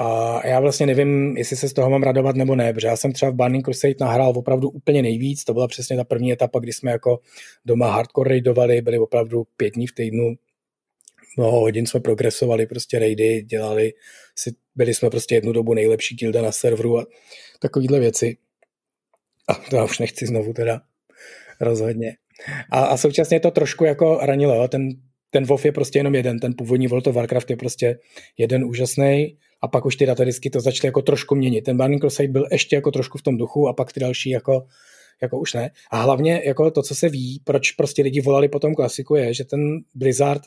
[0.00, 3.12] A já vlastně nevím, jestli se z toho mám radovat nebo ne, protože já jsem
[3.12, 6.72] třeba v Burning Crusade nahrál opravdu úplně nejvíc, to byla přesně ta první etapa, kdy
[6.72, 7.18] jsme jako
[7.64, 10.34] doma hardcore raidovali, byli opravdu pět dní v týdnu,
[11.36, 13.92] mnoho hodin jsme progresovali, prostě raidy, dělali,
[14.38, 17.06] si, byli jsme prostě jednu dobu nejlepší gilda na serveru a
[17.60, 18.36] takovýhle věci.
[19.48, 20.80] A to já už nechci znovu teda,
[21.60, 22.16] rozhodně.
[22.70, 24.88] A, a současně to trošku jako ranilo, ten
[25.30, 27.98] ten WoW je prostě jenom jeden, ten původní World of Warcraft je prostě
[28.38, 31.64] jeden úžasný a pak už ty datadisky to začaly jako trošku měnit.
[31.64, 34.66] Ten Burning Crusade byl ještě jako trošku v tom duchu a pak ty další jako,
[35.22, 35.70] jako už ne.
[35.90, 39.34] A hlavně jako to, co se ví, proč prostě lidi volali po tom klasiku je,
[39.34, 39.60] že ten
[39.94, 40.42] Blizzard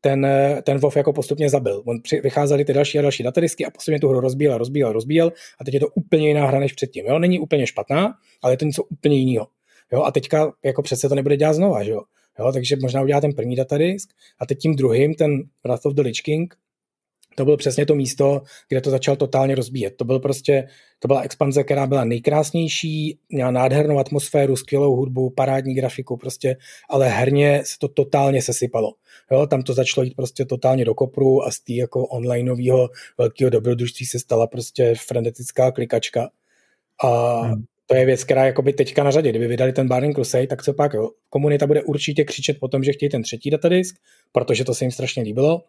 [0.00, 0.26] ten,
[0.62, 1.82] ten WoW jako postupně zabil.
[1.86, 5.32] On při, vycházely ty další a další datadisky a postupně tu hru rozbíjel, rozbíjel, rozbíjel
[5.60, 7.06] a teď je to úplně jiná hra než předtím.
[7.06, 7.18] Jo?
[7.18, 9.46] Není úplně špatná, ale je to něco úplně jiného.
[9.92, 10.02] Jo?
[10.02, 12.00] A teďka jako přece to nebude dělat znova, že jo?
[12.38, 16.02] Jo, takže možná udělá ten první datadisk a teď tím druhým, ten Wrath of the
[16.02, 16.54] Lich King,
[17.40, 19.96] to bylo přesně to místo, kde to začal totálně rozbíjet.
[19.96, 25.74] To byl prostě, to byla expanze, která byla nejkrásnější, měla nádhernou atmosféru, skvělou hudbu, parádní
[25.74, 26.56] grafiku, prostě,
[26.88, 28.92] ale herně se to totálně sesypalo.
[29.30, 33.50] Jo, tam to začalo jít prostě totálně do kopru a z té jako onlineového velkého
[33.50, 36.30] dobrodružství se stala prostě frenetická klikačka.
[37.04, 39.30] A hmm to je věc, která je jakoby teďka na řadě.
[39.30, 41.10] Kdyby vydali ten Burning Crusade, tak co pak, jo?
[41.30, 43.96] Komunita bude určitě křičet po tom, že chtějí ten třetí datadisk,
[44.32, 45.62] protože to se jim strašně líbilo.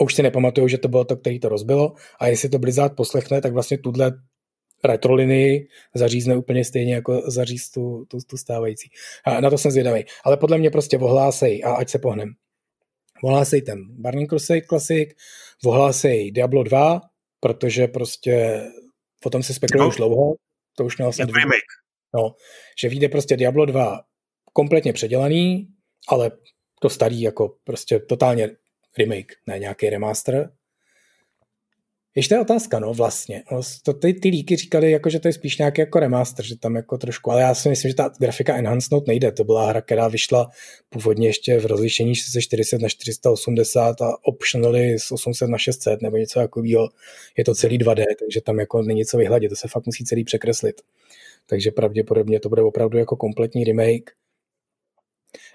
[0.00, 1.92] A už si nepamatuju, že to bylo to, který to rozbilo.
[2.20, 4.12] A jestli to Blizzard poslechne, tak vlastně tuhle
[4.84, 8.90] retrolinii zařízne úplně stejně, jako zaříz tu, tu, tu stávající.
[9.24, 10.04] A na to jsem zvědavý.
[10.24, 12.28] Ale podle mě prostě ohlásej a ať se pohnem.
[13.22, 15.08] Ohlásej ten Burning Crusade Classic,
[15.64, 17.00] ohlásej Diablo 2,
[17.40, 18.62] protože prostě
[19.24, 19.88] o tom se spekuluje no.
[19.88, 20.34] už dlouho
[20.78, 21.72] to už měl jsem remake.
[22.14, 22.34] No,
[22.80, 24.00] že vyjde prostě Diablo 2
[24.52, 25.68] kompletně předělaný,
[26.08, 26.30] ale
[26.80, 28.50] to starý jako prostě totálně
[28.98, 30.50] remake, ne nějaký remaster.
[32.18, 33.42] Ještě je otázka, no vlastně.
[33.52, 36.58] No, to, ty, ty líky říkali, jako, že to je spíš nějaký jako remaster, že
[36.58, 39.32] tam jako trošku, ale já si myslím, že ta grafika Enhanced nejde.
[39.32, 40.50] To byla hra, která vyšla
[40.88, 46.40] původně ještě v rozlišení 640 na 480 a optionally z 800 na 600 nebo něco
[46.40, 46.88] takového.
[47.36, 50.24] Je to celý 2D, takže tam jako není co vyhladit, to se fakt musí celý
[50.24, 50.80] překreslit.
[51.46, 54.10] Takže pravděpodobně to bude opravdu jako kompletní remake.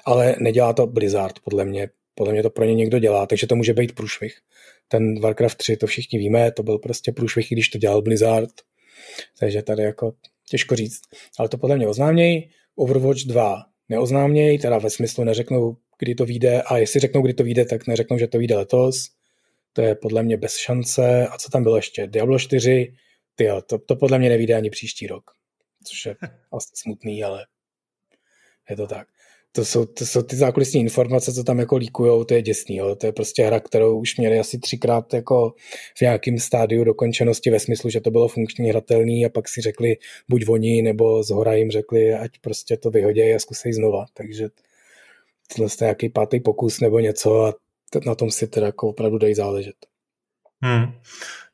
[0.05, 1.89] Ale nedělá to Blizzard, podle mě.
[2.15, 4.37] Podle mě to pro ně někdo dělá, takže to může být průšvih
[4.87, 8.51] ten Warcraft 3, to všichni víme, to byl prostě průšvih, když to dělal Blizzard,
[9.39, 10.13] takže tady jako
[10.49, 11.01] těžko říct.
[11.39, 12.49] Ale to podle mě oznáměj.
[12.75, 17.43] Overwatch 2 neoznáměj, teda ve smyslu neřeknou, kdy to vyjde a jestli řeknou, kdy to
[17.43, 19.09] vyjde, tak neřeknou, že to vyjde letos.
[19.73, 21.27] To je podle mě bez šance.
[21.27, 22.07] A co tam bylo ještě?
[22.07, 22.93] Diablo 4,
[23.35, 25.23] ty to, to podle mě nevíde ani příští rok.
[25.83, 26.15] Což je
[26.51, 27.45] asi smutný, ale
[28.69, 29.07] je to tak
[29.55, 32.95] to jsou, to jsou ty zákulisní informace, co tam jako líkujou, to je děsný, jo.
[32.95, 35.53] to je prostě hra, kterou už měli asi třikrát jako
[35.97, 39.97] v nějakém stádiu dokončenosti ve smyslu, že to bylo funkční, hratelný a pak si řekli
[40.29, 44.49] buď oni, nebo z hora jim řekli, ať prostě to vyhodějí a zkusej znova, takže
[45.55, 47.53] tohle je nějaký pátý pokus nebo něco a
[48.05, 49.92] na tom si teda jako opravdu dají záležet.
[50.63, 50.93] Hmm.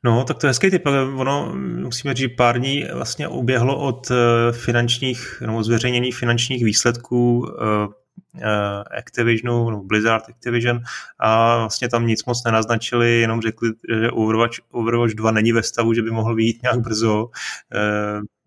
[0.04, 4.10] No, tak to je hezký typ, ale ono, musíme říct, pár dní vlastně uběhlo od
[4.10, 7.88] eh, finančních, nebo zveřejněných finančních výsledků eh,
[8.98, 10.80] Activisionu, no Blizzard Activision
[11.18, 15.94] a vlastně tam nic moc nenaznačili, jenom řekli, že Overwatch, Overwatch 2 není ve stavu,
[15.94, 17.30] že by mohl vyjít nějak brzo.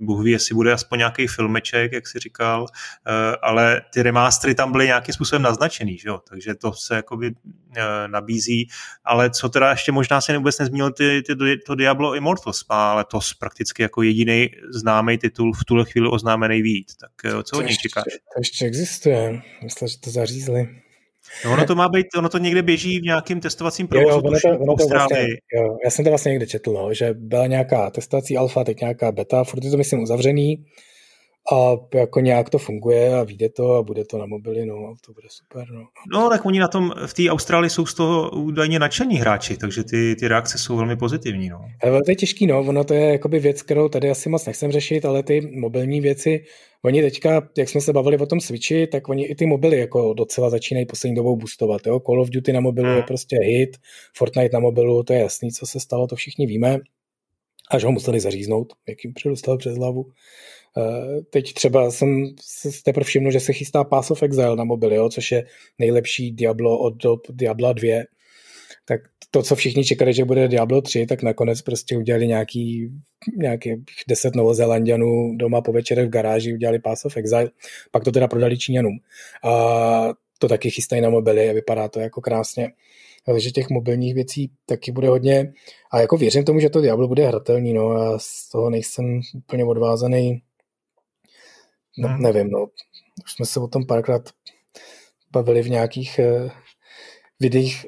[0.03, 2.65] Bůh ví, jestli bude aspoň nějaký filmeček, jak si říkal,
[3.07, 6.19] eh, ale ty remastery tam byly nějakým způsobem naznačený, že jo?
[6.29, 7.35] takže to se jakoby
[7.77, 8.67] eh, nabízí,
[9.03, 13.33] ale co teda ještě možná se vůbec nezmínil ty, ty, to Diablo Immortals, má letos
[13.33, 17.77] prakticky jako jediný známý titul v tuhle chvíli oznámený vít, tak eh, co od něj
[17.77, 18.03] čekáš?
[18.03, 19.41] To ještě existuje,
[19.81, 20.67] myslím, že to zařízli.
[21.45, 24.09] No ono to má být, ono to někde běží v nějakém testovacím provozu.
[24.09, 26.93] Jo, jo, ono to, ono to vlastně, jo, já jsem to vlastně někde četl, no,
[26.93, 30.65] že byla nějaká testovací alfa, teď nějaká beta, furt je to myslím uzavřený,
[31.51, 34.95] a jako nějak to funguje a vyjde to a bude to na mobily, no a
[35.05, 35.67] to bude super.
[35.71, 39.57] No, no tak oni na tom, v té Austrálii jsou z toho údajně nadšení hráči,
[39.57, 41.49] takže ty, ty reakce jsou velmi pozitivní.
[41.49, 41.59] No.
[41.81, 44.71] Ale to je těžký, no, ono to je jakoby věc, kterou tady asi moc nechcem
[44.71, 46.43] řešit, ale ty mobilní věci,
[46.85, 50.13] oni teďka, jak jsme se bavili o tom Switchi, tak oni i ty mobily jako
[50.13, 51.87] docela začínají poslední dobou boostovat.
[51.87, 51.99] Jo?
[51.99, 52.97] Call of Duty na mobilu hmm.
[52.97, 53.77] je prostě hit,
[54.15, 56.79] Fortnite na mobilu, to je jasný, co se stalo, to všichni víme.
[57.71, 59.13] Až ho museli zaříznout, jak jim
[59.57, 60.05] přes hlavu.
[60.77, 64.95] Eh, teď třeba jsem se teprve všiml, že se chystá Pass of Exile na mobily,
[64.95, 65.45] jo, což je
[65.79, 68.03] nejlepší Diablo od dob Diabla 2.
[68.85, 72.91] Tak to, co všichni čekali, že bude Diablo 3, tak nakonec prostě udělali nějaký,
[73.37, 77.49] nějaký 10 novozelandianů doma po večerech v garáži, udělali Pass of Exile,
[77.91, 78.99] pak to teda prodali Číňanům.
[79.43, 80.09] A
[80.39, 82.71] to taky chystají na mobily a vypadá to jako krásně.
[83.25, 85.53] Takže těch mobilních věcí taky bude hodně.
[85.91, 89.65] A jako věřím tomu, že to Diablo bude hratelný, no a z toho nejsem úplně
[89.65, 90.41] odvázaný
[91.97, 92.21] No, hmm.
[92.21, 92.65] nevím, no.
[93.25, 94.29] Už jsme se o tom párkrát
[95.31, 96.51] bavili v nějakých uh,
[97.39, 97.85] videích.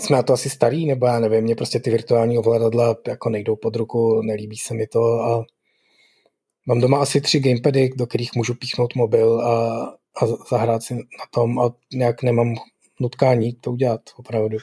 [0.00, 3.56] Jsme na to asi starý, nebo já nevím, mě prostě ty virtuální ovladadla jako nejdou
[3.56, 5.44] pod ruku, nelíbí se mi to a
[6.66, 9.84] mám doma asi tři gamepady, do kterých můžu píchnout mobil a,
[10.22, 12.54] a zahrát si na tom a nějak nemám
[13.00, 14.56] nutkání to udělat opravdu.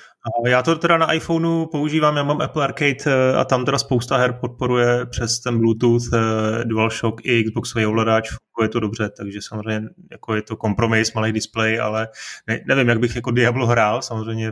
[0.48, 4.18] Já to teda na iPhoneu používám, já mám Apple Arcade eh, a tam teda spousta
[4.18, 9.90] her podporuje přes ten Bluetooth, eh, DualShock i Xboxový ovladač, funguje to dobře, takže samozřejmě
[10.12, 12.08] jako je to kompromis, malý display, ale
[12.48, 14.52] ne, nevím, jak bych jako Diablo hrál, samozřejmě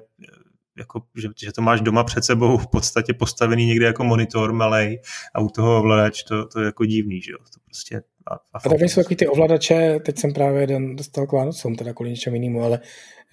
[0.77, 5.01] jako, že, že to máš doma před sebou v podstatě postavený někde jako monitor malej
[5.33, 8.37] a u toho ovladač, to, to je jako divný, že jo, to prostě a, a,
[8.53, 12.09] a tak jsou takový ty ovladače, teď jsem právě jeden dostal k Vánocům, teda kvůli
[12.09, 12.79] něčemu jinému, ale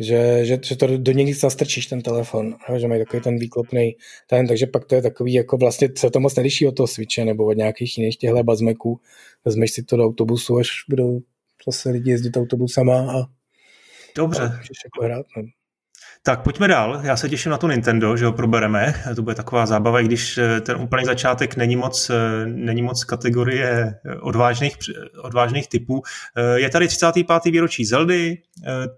[0.01, 4.47] že, že, že to do někdy zastrčíš ten telefon, že mají takový ten výklopný ten,
[4.47, 7.47] takže pak to je takový, jako vlastně se to moc neliší od toho switche nebo
[7.47, 9.01] od nějakých jiných těchto bazmeků,
[9.45, 11.21] vezmeš si to do autobusu, až budou
[11.67, 13.39] zase lidi jezdit autobusama a
[14.17, 14.43] Dobře.
[14.43, 15.43] A jako hrát, no.
[16.29, 17.01] Tak pojďme dál.
[17.03, 18.95] Já se těším na to Nintendo, že ho probereme.
[19.17, 23.05] To bude taková zábava, i když eh, ten úplný začátek není moc, eh, není moc
[23.05, 24.77] kategorie odvážných,
[25.23, 26.03] odvážných typů.
[26.37, 27.51] Eh, je tady 35.
[27.51, 28.39] výročí Zeldy,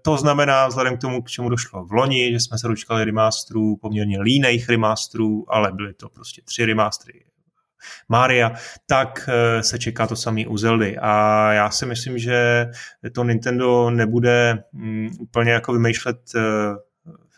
[0.01, 3.77] to znamená, vzhledem k tomu, k čemu došlo v loni, že jsme se dočkali remasterů,
[3.81, 7.23] poměrně líných remasterů, ale byly to prostě tři remastery
[8.09, 8.51] Mária,
[8.87, 9.29] tak
[9.61, 10.97] se čeká to samý u Zeldy.
[11.01, 12.67] A já si myslím, že
[13.11, 16.17] to Nintendo nebude mm, úplně jako vymýšlet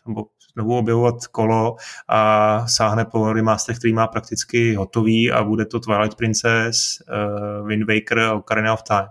[0.08, 1.76] nebo znovu objevovat kolo
[2.08, 7.88] a sáhne po remaster, který má prakticky hotový a bude to Twilight Princess, uh, Wind
[7.88, 9.08] Waker a Ocarina of Time.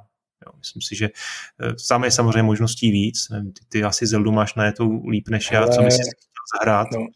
[0.46, 3.28] Jo, myslím si, že uh, tam je samozřejmě možností víc.
[3.28, 6.88] Nevím, ty, ty asi Zeldu máš na to líp než já, co myslíš chtěl zahrát.
[6.92, 7.07] No,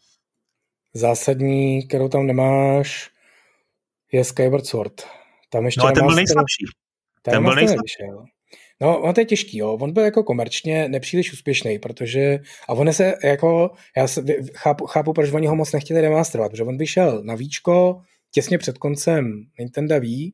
[0.93, 3.09] zásadní, kterou tam nemáš,
[4.11, 5.07] je Skyward Sword.
[5.49, 6.65] Tam ještě no a ten byl nejslabší.
[7.21, 8.03] Ten byl nejslabší.
[8.81, 9.77] No, on to je těžký, jo.
[9.81, 14.23] On byl jako komerčně nepříliš úspěšný, protože, a on se jako, já se,
[14.55, 18.77] chápu, chápu, proč oni ho moc nechtěli remasterovat, protože on vyšel na víčko těsně před
[18.77, 20.31] koncem Nintendo Wii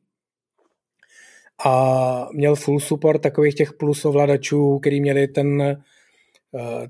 [1.64, 5.76] a měl full support takových těch plus ovladačů, který měli ten, eh,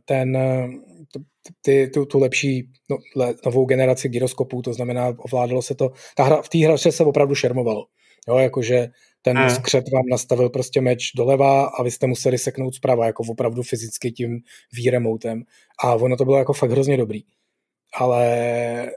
[0.05, 0.39] ten
[1.63, 6.25] ty, tu, tu lepší no, le, novou generaci gyroskopů, to znamená, ovládalo se to, ta
[6.25, 7.87] hra, v té hře se opravdu šermovalo.
[8.29, 8.89] Jo, jakože
[9.25, 9.51] ten hmm.
[9.51, 14.13] skřet vám nastavil prostě meč doleva a vy jste museli seknout zprava, jako opravdu fyzicky
[14.13, 14.41] tím
[14.73, 15.43] výremoutem.
[15.85, 17.21] A ono to bylo jako fakt hrozně dobrý.
[17.95, 18.93] Ale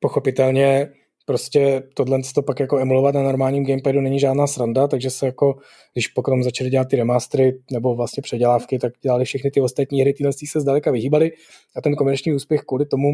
[0.00, 0.88] pochopitelně
[1.26, 5.58] prostě tohle to pak jako emulovat na normálním gamepadu není žádná sranda, takže se jako,
[5.92, 10.12] když potom začali dělat ty remastery nebo vlastně předělávky, tak dělali všechny ty ostatní hry,
[10.12, 11.32] tyhle se zdaleka vyhýbali
[11.76, 13.08] a ten komerční úspěch kvůli tomu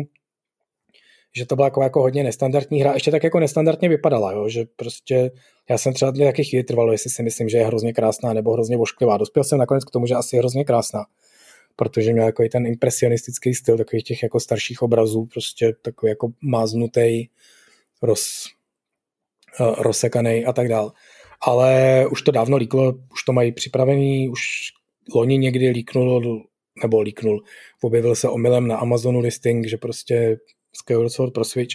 [1.37, 4.49] že to byla jako, jako hodně nestandardní hra, ještě tak jako nestandardně vypadala, jo?
[4.49, 5.31] že prostě
[5.71, 8.77] já jsem třeba taky chvíli trvalo, jestli si myslím, že je hrozně krásná nebo hrozně
[8.77, 9.17] vošklivá.
[9.17, 11.05] Dospěl jsem nakonec k tomu, že asi je hrozně krásná,
[11.77, 16.29] protože měl jako i ten impresionistický styl takových těch jako starších obrazů, prostě takový jako
[16.43, 17.29] máznutý,
[18.03, 18.45] roz,
[19.61, 20.93] uh, rozsekaný a tak dál.
[21.47, 24.41] Ale už to dávno líklo, už to mají připravený, už
[25.15, 26.43] loni někdy líknul,
[26.83, 27.43] nebo líknul,
[27.83, 30.39] objevil se omylem na Amazonu listing, že prostě
[30.77, 31.75] Skyward Sword pro Switch,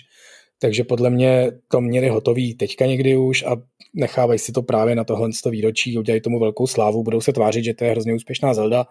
[0.59, 3.57] takže podle mě to měli hotový teďka někdy už a
[3.93, 7.73] nechávají si to právě na tohle výročí, udělají tomu velkou slávu, budou se tvářit, že
[7.73, 8.85] to je hrozně úspěšná Zelda,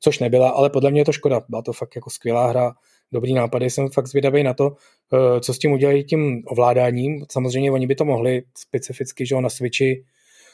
[0.00, 2.72] což nebyla, ale podle mě je to škoda, byla to fakt jako skvělá hra,
[3.12, 4.70] dobrý nápady, jsem fakt zvědavý na to,
[5.12, 7.24] eh, co s tím udělají tím ovládáním.
[7.30, 10.04] Samozřejmě oni by to mohli specificky, že na Switchi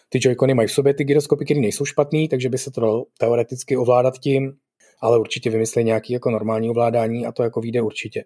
[0.08, 3.04] ty joycony mají v sobě ty gyroskopy, které nejsou špatný, takže by se to dalo
[3.18, 4.52] teoreticky ovládat tím,
[5.00, 8.24] ale určitě vymyslí nějaký jako normální ovládání a to jako vyjde určitě.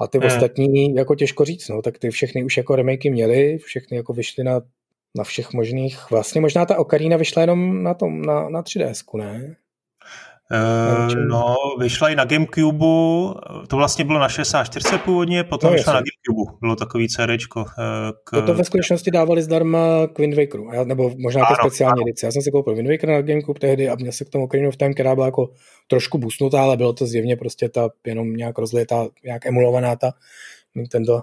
[0.00, 0.26] A ty je.
[0.26, 4.44] ostatní, jako těžko říct, no, tak ty všechny už jako remakey měly, všechny jako vyšly
[4.44, 4.60] na,
[5.16, 9.56] na všech možných, vlastně možná ta Ocarina vyšla jenom na tom, na, na 3DS, ne?
[10.50, 12.86] Uh, no, vyšla i na Gamecube,
[13.68, 17.60] to vlastně bylo na 64 původně, potom no, vyšla na Gamecube, bylo takový CDčko.
[17.60, 17.66] Uh,
[18.24, 18.30] k...
[18.30, 19.78] To, to ve skutečnosti dávali zdarma
[20.12, 22.26] k Wind Wakeru, nebo možná jako speciální edici.
[22.26, 24.68] Já jsem si koupil Wind Waker na Gamecube tehdy a měl se k tomu Ocarina
[24.68, 25.50] of Time, která byla jako
[25.86, 30.12] trošku busnutá, ale bylo to zjevně prostě ta jenom nějak rozletá, nějak emulovaná ta
[30.74, 31.22] Nintendo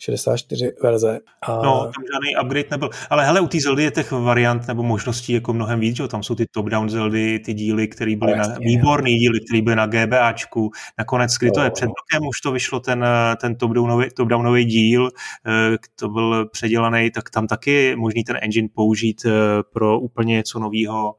[0.00, 1.18] 64 verze.
[1.42, 1.62] A...
[1.62, 2.90] No, tam žádný upgrade nebyl.
[3.10, 6.08] Ale hele, u té Zeldy je těch variant nebo možností jako mnohem víc, že?
[6.08, 9.86] tam jsou ty top-down Zeldy, ty díly, které byly na, výborný díly, které byly na
[9.86, 10.70] GBAčku.
[10.98, 13.06] Nakonec, kdy to je před rokem, už to vyšlo ten,
[13.40, 15.10] ten top-downový, top-downový díl,
[15.46, 19.30] eh, to byl předělaný, tak tam taky je možný ten engine použít eh,
[19.72, 21.14] pro úplně něco nového.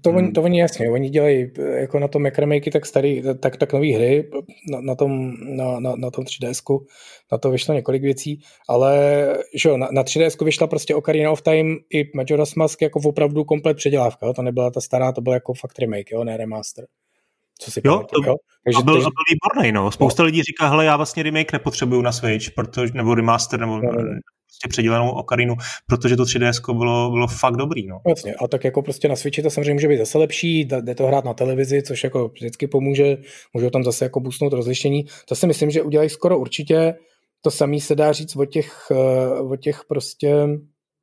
[0.00, 2.34] To, oni, to oni jasně, oni dělají eh, jako na tom Mac
[2.72, 4.30] tak starý, tak, tak nový hry
[4.70, 6.84] na, na, tom, na, na, na tom 3DSku,
[7.32, 11.42] na to vyšlo několik věcí, ale že jo, na, na 3DS vyšla prostě Ocarina of
[11.42, 14.32] Time i Majora's Mask jako opravdu komplet předělávka, jo?
[14.32, 16.86] to nebyla ta stará, to byl jako fakt remake, jo, ne remaster.
[17.58, 18.36] Co si jo, to, jo?
[18.64, 19.04] Takže, byl, takže...
[19.04, 19.90] byl výborný, no.
[19.90, 20.26] Spousta no.
[20.26, 24.02] lidí říká, hele, já vlastně remake nepotřebuju na Switch, protože, nebo remaster, nebo no, no,
[24.02, 24.20] no.
[24.46, 25.54] prostě předělenou Ocarinu,
[25.86, 28.00] protože to 3DS bylo, bylo fakt dobrý, no.
[28.08, 31.06] Jasně, a tak jako prostě na Switchi to samozřejmě může být zase lepší, jde to
[31.06, 33.16] hrát na televizi, což jako vždycky pomůže,
[33.54, 35.04] můžou tam zase jako boostnout rozlišení.
[35.28, 36.94] To si myslím, že udělají skoro určitě,
[37.40, 40.46] to samé se dá říct o těch, eh, o těch prostě,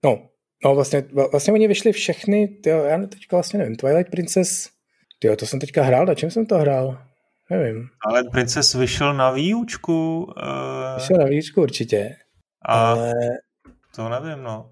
[0.05, 0.29] no,
[0.65, 4.69] no vlastně, vlastně oni vyšli všechny, tyjo, já teďka vlastně nevím, Twilight Princess,
[5.19, 6.97] tyjo, to jsem teďka hrál, na čem jsem to hrál?
[7.49, 7.87] Nevím.
[8.07, 10.23] Ale Princess vyšel na výučku.
[10.23, 10.95] Uh...
[10.95, 12.15] Vyšel na výučku určitě.
[12.65, 13.13] A ale...
[13.95, 14.71] to nevím, no.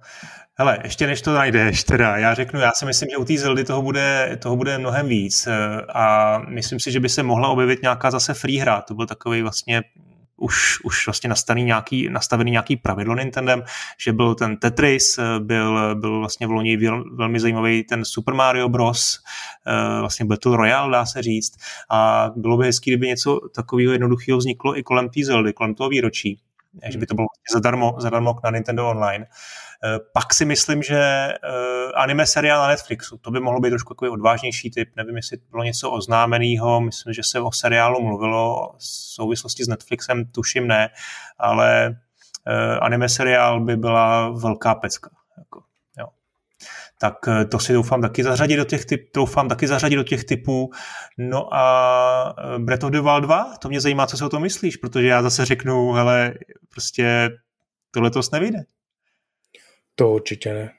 [0.58, 3.64] Hele, ještě než to najdeš, teda, já řeknu, já si myslím, že u té Zeldy
[3.64, 7.82] toho bude, toho bude mnohem víc eh, a myslím si, že by se mohla objevit
[7.82, 8.82] nějaká zase free hra.
[8.82, 9.82] To byl takový vlastně
[10.42, 13.64] už, už vlastně nastavený nějaký, nastavený nějaký pravidlo Nintendem,
[13.98, 16.78] že byl ten Tetris, eh, byl, byl vlastně v loni
[17.14, 19.20] velmi zajímavý ten Super Mario Bros,
[19.68, 21.58] eh, vlastně Battle Royale, dá se říct,
[21.90, 25.90] a bylo by hezký, kdyby něco takového jednoduchého vzniklo i kolem té Zeldy, kolem toho
[25.90, 26.40] výročí,
[26.90, 29.26] že by to bylo vlastně zadarmo, zadarmo na Nintendo Online.
[29.26, 29.71] Eh,
[30.14, 31.38] pak si myslím, že eh,
[31.96, 34.90] anime seriál na Netflixu, to by mohlo být trošku takový odvážnější typ.
[34.96, 40.26] Nevím, jestli bylo něco oznámeného, myslím, že se o seriálu mluvilo v souvislosti s Netflixem,
[40.26, 40.90] tuším ne,
[41.38, 41.96] ale
[42.48, 45.10] eh, anime seriál by byla velká pecka.
[45.38, 45.64] Jako,
[45.98, 46.08] jo.
[47.00, 47.16] Tak
[47.52, 50.72] to si doufám taky zařadit do těch typ, doufám taky zařadit do těch typů.
[51.18, 54.78] No a Breath of the Wild 2, to mě zajímá, co si o tom myslíš,
[54.78, 56.34] protože já zase řeknu, hele,
[56.70, 57.30] prostě
[57.92, 58.60] tohle to nevyjde.
[59.96, 60.74] To určitě ne.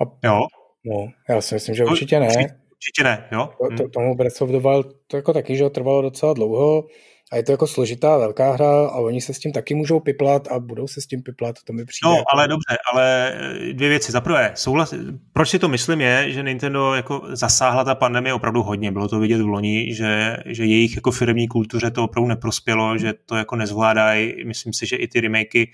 [0.00, 0.40] A, jo?
[0.84, 2.26] No, já si myslím, že určitě ne.
[2.26, 3.48] Určitě ne, jo?
[3.58, 3.90] To, to, hm.
[3.90, 6.86] tomu Breath of the Wild to jako taky, že trvalo docela dlouho
[7.32, 10.48] a je to jako složitá velká hra a oni se s tím taky můžou piplat
[10.48, 12.08] a budou se s tím piplat, to mi přijde.
[12.08, 12.24] No, jako...
[12.32, 14.12] ale dobře, ale eh, dvě věci.
[14.12, 14.94] Za prvé, souhlas,
[15.32, 18.92] proč si to myslím je, že Nintendo jako zasáhla ta pandemie opravdu hodně.
[18.92, 23.14] Bylo to vidět v loni, že, že jejich jako firmní kultuře to opravdu neprospělo, že
[23.26, 24.44] to jako nezvládají.
[24.44, 25.72] Myslím si, že i ty remakey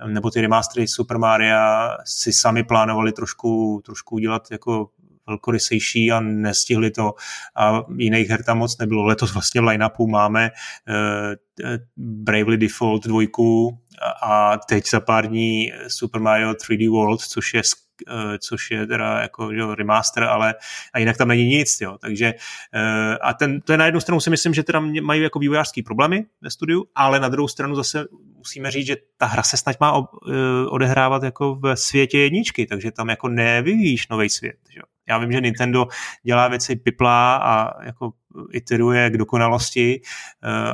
[0.00, 1.56] eh, nebo ty remastery Super Mario
[2.04, 4.88] si sami plánovali trošku, trošku udělat jako
[5.28, 7.14] velkorysejší a nestihli to
[7.56, 9.04] a jiných her tam moc nebylo.
[9.04, 13.78] Letos vlastně v line-upu máme uh, Bravely Default dvojku
[14.22, 17.62] a teď za pár dní Super Mario 3D World, což je
[18.08, 20.54] Eh, což je teda jako že, remaster, ale
[20.92, 21.98] a jinak tam není nic, jo.
[22.00, 22.34] Takže
[22.74, 25.82] eh, a ten, to je na jednu stranu si myslím, že teda mají jako vývojářský
[25.82, 28.04] problémy ve studiu, ale na druhou stranu zase
[28.36, 30.32] musíme říct, že ta hra se snad má eh,
[30.68, 34.80] odehrávat jako v světě jedničky, takže tam jako nevyvíjíš nový svět, že?
[35.08, 35.86] Já vím, že Nintendo
[36.22, 38.12] dělá věci piplá a jako
[38.52, 40.00] iteruje k dokonalosti,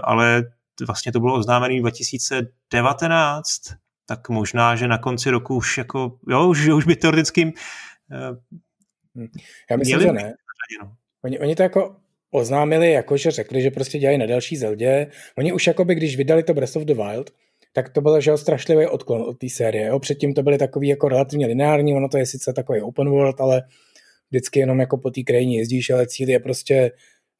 [0.02, 0.42] ale
[0.86, 3.42] vlastně to bylo oznámené 2019,
[4.06, 8.36] tak možná, že na konci roku už jako, jo, už, už by teoreticky uh,
[9.70, 10.34] Já myslím, že ne.
[10.82, 10.92] No.
[11.24, 11.96] Oni, oni to jako
[12.30, 15.06] oznámili, jako že řekli, že prostě dělají na další Zeldě.
[15.38, 17.30] Oni už jako by, když vydali to Breath of the Wild,
[17.72, 19.86] tak to bylo, že strašlivý odklon od té série.
[19.86, 19.98] Jo?
[19.98, 23.62] Předtím to byly takový jako relativně lineární, ono to je sice takový open world, ale
[24.32, 26.90] vždycky jenom jako po té krajině jezdíš, ale cíl je prostě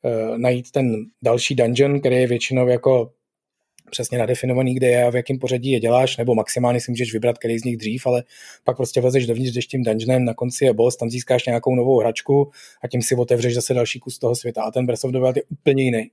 [0.02, 3.12] uh, najít ten další dungeon, který je většinou jako
[3.90, 7.38] přesně nadefinovaný, kde je a v jakém pořadí je děláš, nebo maximálně si můžeš vybrat,
[7.38, 8.24] který z nich dřív, ale
[8.64, 12.00] pak prostě vezeš dovnitř, jdeš tím dungeonem, na konci je boss, tam získáš nějakou novou
[12.00, 12.50] hračku
[12.82, 14.62] a tím si otevřeš zase další kus toho světa.
[14.62, 16.10] A ten Breath of the Wild je úplně jiný.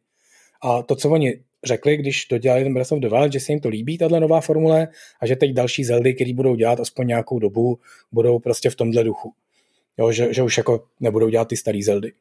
[0.61, 3.59] A to, co oni řekli, když dodělali ten Breath of the Wild, že se jim
[3.59, 4.87] to líbí, tahle nová formule,
[5.21, 7.79] a že teď další Zeldy, které budou dělat aspoň nějakou dobu,
[8.11, 9.33] budou prostě v tomhle duchu.
[9.99, 12.11] Jo, že, že už jako nebudou dělat ty staré Zeldy.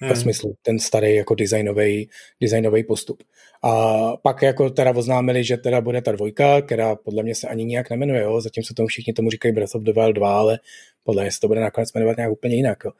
[0.00, 0.10] hmm.
[0.10, 2.10] ve smyslu ten starý jako designový,
[2.40, 3.22] designový postup.
[3.62, 7.64] A pak jako teda oznámili, že teda bude ta dvojka, která podle mě se ani
[7.64, 8.40] nijak nemenuje, jo?
[8.40, 10.58] zatím se tomu všichni tomu říkají Breath of the Wild 2, ale
[11.04, 12.78] podle mě se to bude nakonec jmenovat nějak úplně jinak.
[12.84, 12.92] Jo?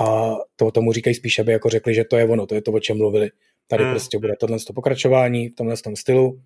[0.00, 2.72] A to tomu říkají spíš, aby jako řekli, že to je ono, to je to,
[2.72, 3.30] o čem mluvili.
[3.68, 3.92] Tady hmm.
[3.92, 6.42] prostě bude tohle to pokračování v tomhle tom stylu,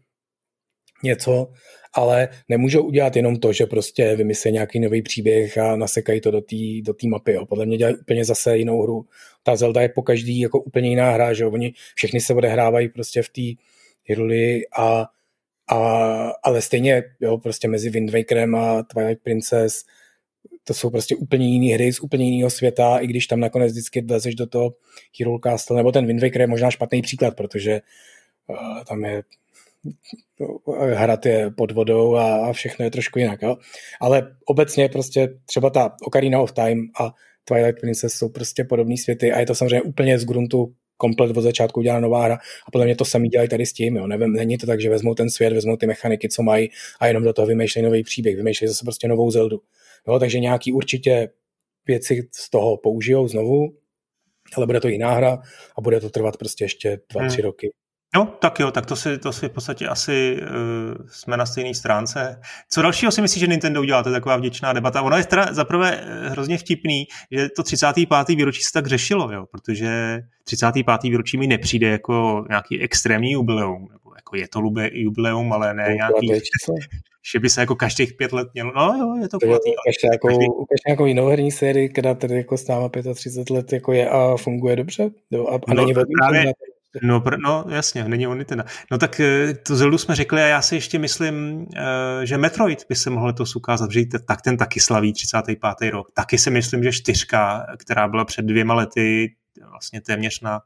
[1.03, 1.53] něco,
[1.97, 6.41] ale nemůžou udělat jenom to, že prostě vymyslí nějaký nový příběh a nasekají to do
[6.41, 7.33] té do tý mapy.
[7.33, 7.47] Jo.
[7.47, 9.07] Podle mě dělají úplně zase jinou hru.
[9.43, 11.51] Ta Zelda je po každý jako úplně jiná hra, že jo.
[11.51, 13.63] Oni všechny se odehrávají prostě v té
[14.05, 15.07] Hyrule a,
[15.71, 15.79] a,
[16.43, 19.85] ale stejně, jo, prostě mezi Wind Wakerem a Twilight Princess
[20.65, 24.01] to jsou prostě úplně jiné hry z úplně jiného světa, i když tam nakonec vždycky
[24.01, 24.75] vlezeš do toho
[25.19, 27.81] Hyrule Castle, nebo ten Wind Waker je možná špatný příklad, protože
[28.47, 29.23] uh, tam je
[30.95, 33.43] hrad je pod vodou a, a všechno je trošku jinak.
[33.43, 33.57] Jo?
[34.01, 37.15] Ale obecně prostě třeba ta Ocarina of Time a
[37.45, 41.43] Twilight Princess jsou prostě podobné světy a je to samozřejmě úplně z gruntu komplet od
[41.43, 42.35] začátku udělá nová hra
[42.69, 43.97] a podle mě to sami dělají tady s tím.
[43.97, 44.07] Jo.
[44.07, 46.69] Nevím, není to tak, že vezmou ten svět, vezmou ty mechaniky, co mají
[47.01, 49.61] a jenom do toho vymýšlejí nový příběh, vymýšlejí zase prostě novou Zeldu.
[50.09, 51.29] Jo, takže nějaký určitě
[51.87, 53.77] věci z toho použijou znovu,
[54.57, 55.43] ale bude to jiná hra
[55.79, 57.31] a bude to trvat prostě ještě dva, hmm.
[57.31, 57.71] tři roky.
[58.17, 61.75] No, tak jo, tak to si, to si v podstatě asi uh, jsme na stejné
[61.75, 62.41] stránce.
[62.71, 64.03] Co dalšího si myslíš, že Nintendo udělá?
[64.03, 65.03] To je taková vděčná debata.
[65.03, 68.29] Ono je teda zaprvé eh, hrozně vtipný, že to 35.
[68.29, 71.03] výročí se tak řešilo, jo, protože 35.
[71.03, 75.95] výročí mi nepřijde jako nějaký extrémní jubileum, nebo jako je to lube, jubileum, ale ne
[75.95, 76.41] nějaký,
[77.33, 79.71] že by se jako každých pět let mělo, no jo, je to kulatý.
[79.71, 80.47] Ukažte nějakou, každý...
[80.87, 84.77] nějakou jinou herní sérii, která tady jako s náma 35 let jako je a funguje
[84.77, 85.11] dobře?
[85.31, 86.53] Jo, a, a no, není právě,
[87.03, 88.65] No, pr- no jasně, není on teda.
[88.91, 92.87] No tak eh, to Zeldu jsme řekli a já si ještě myslím, eh, že Metroid
[92.89, 95.91] by se mohl to ukázat, že tak ten taky slaví 35.
[95.91, 96.09] rok.
[96.15, 99.35] Taky si myslím, že čtyřka, která byla před dvěma lety,
[99.71, 100.61] vlastně téměř na,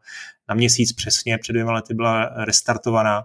[0.48, 3.24] na měsíc přesně, před dvěma lety byla restartovaná,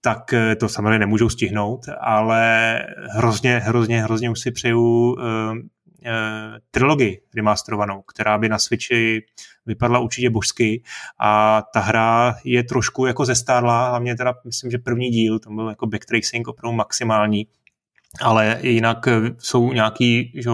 [0.00, 2.78] tak eh, to samozřejmě nemůžou stihnout, ale
[3.10, 5.16] hrozně, hrozně, hrozně už si přeju
[6.70, 9.22] trilogii remasterovanou, která by na Switchi
[9.66, 10.82] vypadla určitě božsky.
[11.20, 15.68] A ta hra je trošku jako zestárla, hlavně teda myslím, že první díl, to byl
[15.68, 17.46] jako backtracing opravdu maximální,
[18.20, 20.50] ale jinak eh, jsou nějaký že,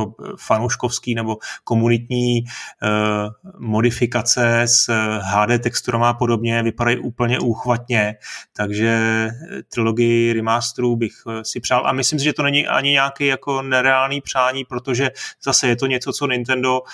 [0.47, 8.15] fanouškovský nebo komunitní uh, modifikace s HD texturama a podobně, vypadají úplně úchvatně,
[8.53, 9.29] takže
[9.69, 11.87] trilogii remasterů bych si přál.
[11.87, 15.11] A myslím si, že to není ani nějaký jako nereálný přání, protože
[15.45, 16.87] zase je to něco, co Nintendo uh,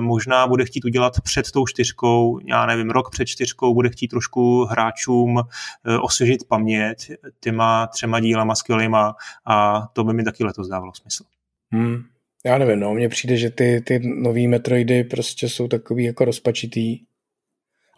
[0.00, 4.64] možná bude chtít udělat před tou čtyřkou, já nevím, rok před čtyřkou, bude chtít trošku
[4.64, 5.42] hráčům uh,
[6.00, 7.10] osvěžit paměť
[7.40, 9.14] těma třema dílama skvělýma
[9.46, 11.24] a to by mi taky letos dávalo smysl.
[11.72, 12.02] Hmm.
[12.44, 17.00] Já nevím, no, mně přijde, že ty, ty nový Metroidy prostě jsou takový jako rozpačitý.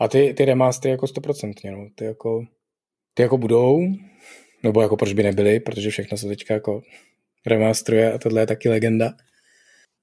[0.00, 2.44] A ty, ty remastery jako stoprocentně, no, ty jako,
[3.14, 3.80] ty jako budou,
[4.62, 6.82] nebo jako proč by nebyly, protože všechno se teďka jako
[7.46, 9.14] remasteruje a tohle je taky legenda.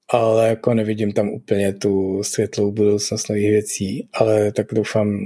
[0.09, 5.19] Ale jako nevidím tam úplně tu světlou budoucnost nových věcí, ale tak doufám,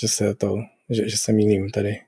[0.00, 0.56] že se to,
[0.90, 2.00] že, že se mýlím tady.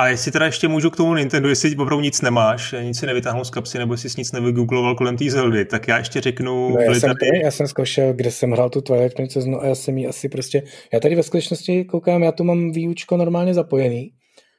[0.00, 3.44] A jestli teda ještě můžu k tomu Nintendo, jestli opravdu nic nemáš, nic si nevytáhnul
[3.44, 6.70] z kapsy, nebo jestli jsi nic nevygoogloval kolem té Zeldy, tak já ještě řeknu...
[6.70, 7.42] No, já, jsem, tady...
[7.42, 10.28] já jsem zkoušel, kde jsem hrál tu Twilight Princess, no a já jsem jí asi
[10.28, 10.62] prostě...
[10.92, 14.10] Já tady ve skutečnosti koukám, já tu mám výučko normálně zapojený.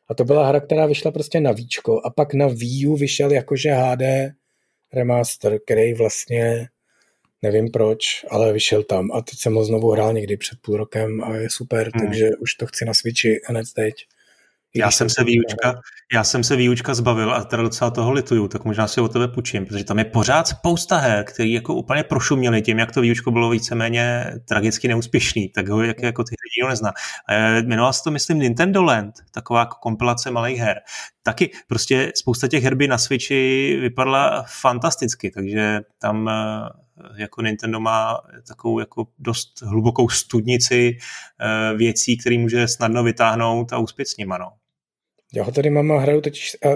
[0.10, 2.02] A to byla hra, která vyšla prostě na výčko.
[2.06, 4.02] A pak na Wii U vyšel jakože HD
[4.94, 6.68] remaster, který vlastně
[7.42, 9.12] nevím proč, ale vyšel tam.
[9.12, 12.08] A teď jsem ho znovu hrál někdy před půl rokem a je super, hmm.
[12.08, 13.94] takže už to chci na Switchi hned teď.
[14.76, 15.82] Já jsem, se výučka,
[16.14, 19.28] já jsem se výučka zbavil a teda docela toho lituju, tak možná si o tebe
[19.28, 23.32] půjčím, protože tam je pořád spousta her, který jako úplně prošuměli tím, jak to výučko
[23.32, 26.92] bylo víceméně tragicky neúspěšný, tak ho jak, jako ty nikdo nezná.
[27.62, 30.78] Jmenoval se to, myslím, Nintendo Land, taková jako kompilace malých her.
[31.24, 36.70] Taky prostě spousta těch her by na Switchi vypadala fantasticky, takže tam eh,
[37.16, 40.98] jako Nintendo má takovou jako dost hlubokou studnici
[41.42, 44.61] eh, věcí, které může snadno vytáhnout a uspět s nima, no.
[45.34, 46.70] Já ho tady mám a hraju teď a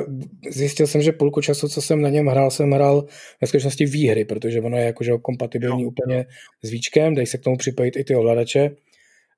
[0.50, 3.06] zjistil jsem, že půlku času, co jsem na něm hrál, jsem hrál
[3.42, 5.90] ve skutečnosti výhry, protože ono je jakože kompatibilní jo.
[5.90, 6.26] úplně
[6.62, 8.72] s víčkem, dají se k tomu připojit i ty ovladače.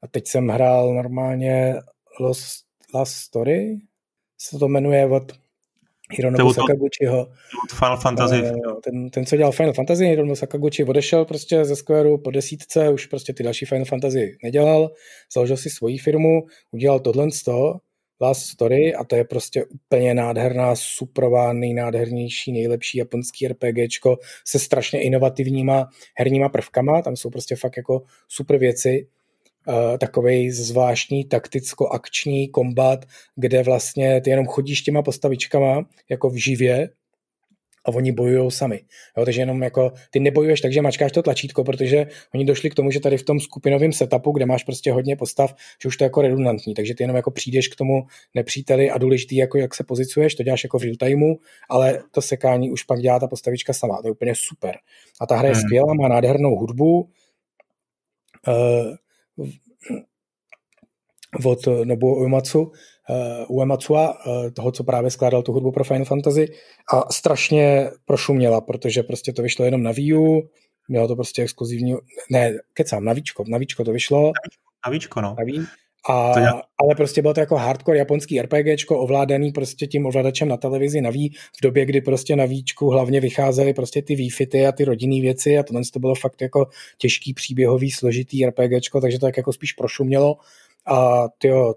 [0.03, 1.76] A teď jsem hrál normálně
[2.20, 3.78] Lost, Last Story,
[4.38, 5.32] se to jmenuje od
[6.11, 7.28] Hironobu Sakaguchiho.
[7.76, 8.36] Final Fantasy.
[8.36, 8.53] Eh,
[8.84, 13.05] ten, ten, co dělal Final Fantasy, Hironobu Sakaguchi odešel prostě ze Squareu po desítce, už
[13.05, 14.91] prostě ty další Final Fantasy nedělal,
[15.34, 16.41] založil si svoji firmu,
[16.72, 17.80] udělal tohle z toho,
[18.22, 25.01] Last Story a to je prostě úplně nádherná, suprová, nejnádhernější, nejlepší japonský RPGčko se strašně
[25.01, 29.07] inovativníma herníma prvkama, tam jsou prostě fakt jako super věci.
[29.68, 33.05] Uh, takový zvláštní takticko-akční kombat,
[33.36, 36.89] kde vlastně ty jenom chodíš těma postavičkama jako v živě
[37.88, 38.82] a oni bojují sami.
[39.18, 42.76] Jo, takže jenom jako ty nebojuješ tak, že mačkáš to tlačítko, protože oni došli k
[42.76, 46.04] tomu, že tady v tom skupinovém setupu, kde máš prostě hodně postav, že už to
[46.04, 49.76] je jako redundantní, takže ty jenom jako přijdeš k tomu nepříteli a důležitý, jako jak
[49.76, 51.36] se pozicuješ, to děláš jako v real timeu,
[51.70, 54.76] ale to sekání už pak dělá ta postavička sama, to je úplně super.
[55.22, 55.64] A ta hra je hmm.
[55.64, 57.10] skvělá, má nádhernou hudbu,
[58.48, 59.48] uh,
[61.46, 62.72] od nebo Uematsu, uh,
[63.58, 66.46] Uematsua, uh, toho, co právě skládal tu hudbu pro Final Fantasy
[66.94, 70.50] a strašně prošuměla, protože prostě to vyšlo jenom na Wii U,
[70.88, 71.96] mělo to prostě exkluzivní,
[72.32, 74.32] ne, kecám, na Víčko, na Víčko to vyšlo.
[74.86, 75.36] Na Víčko, no.
[75.40, 75.60] Na Wii.
[76.10, 76.34] A,
[76.84, 81.10] ale prostě bylo to jako hardcore japonský RPGčko ovládaný prostě tím ovladačem na televizi na
[81.10, 85.22] Wii, v době, kdy prostě na Víčku hlavně vycházely prostě ty Wi-Fi a ty rodinné
[85.22, 86.68] věci a tohle to bylo fakt jako
[86.98, 90.38] těžký příběhový, složitý RPGčko, takže to tak jako spíš prošumělo
[90.88, 91.76] a tyjo,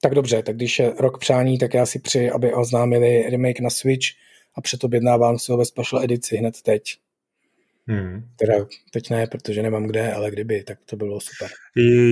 [0.00, 3.70] tak dobře, tak když je rok přání, tak já si přeji, aby oznámili remake na
[3.70, 4.06] Switch
[4.54, 6.82] a předobjednávám si ho ve special edici hned teď.
[7.86, 8.24] Hmm.
[8.36, 8.54] Teda
[8.92, 11.48] teď ne, protože nemám kde, ale kdyby, tak to bylo super.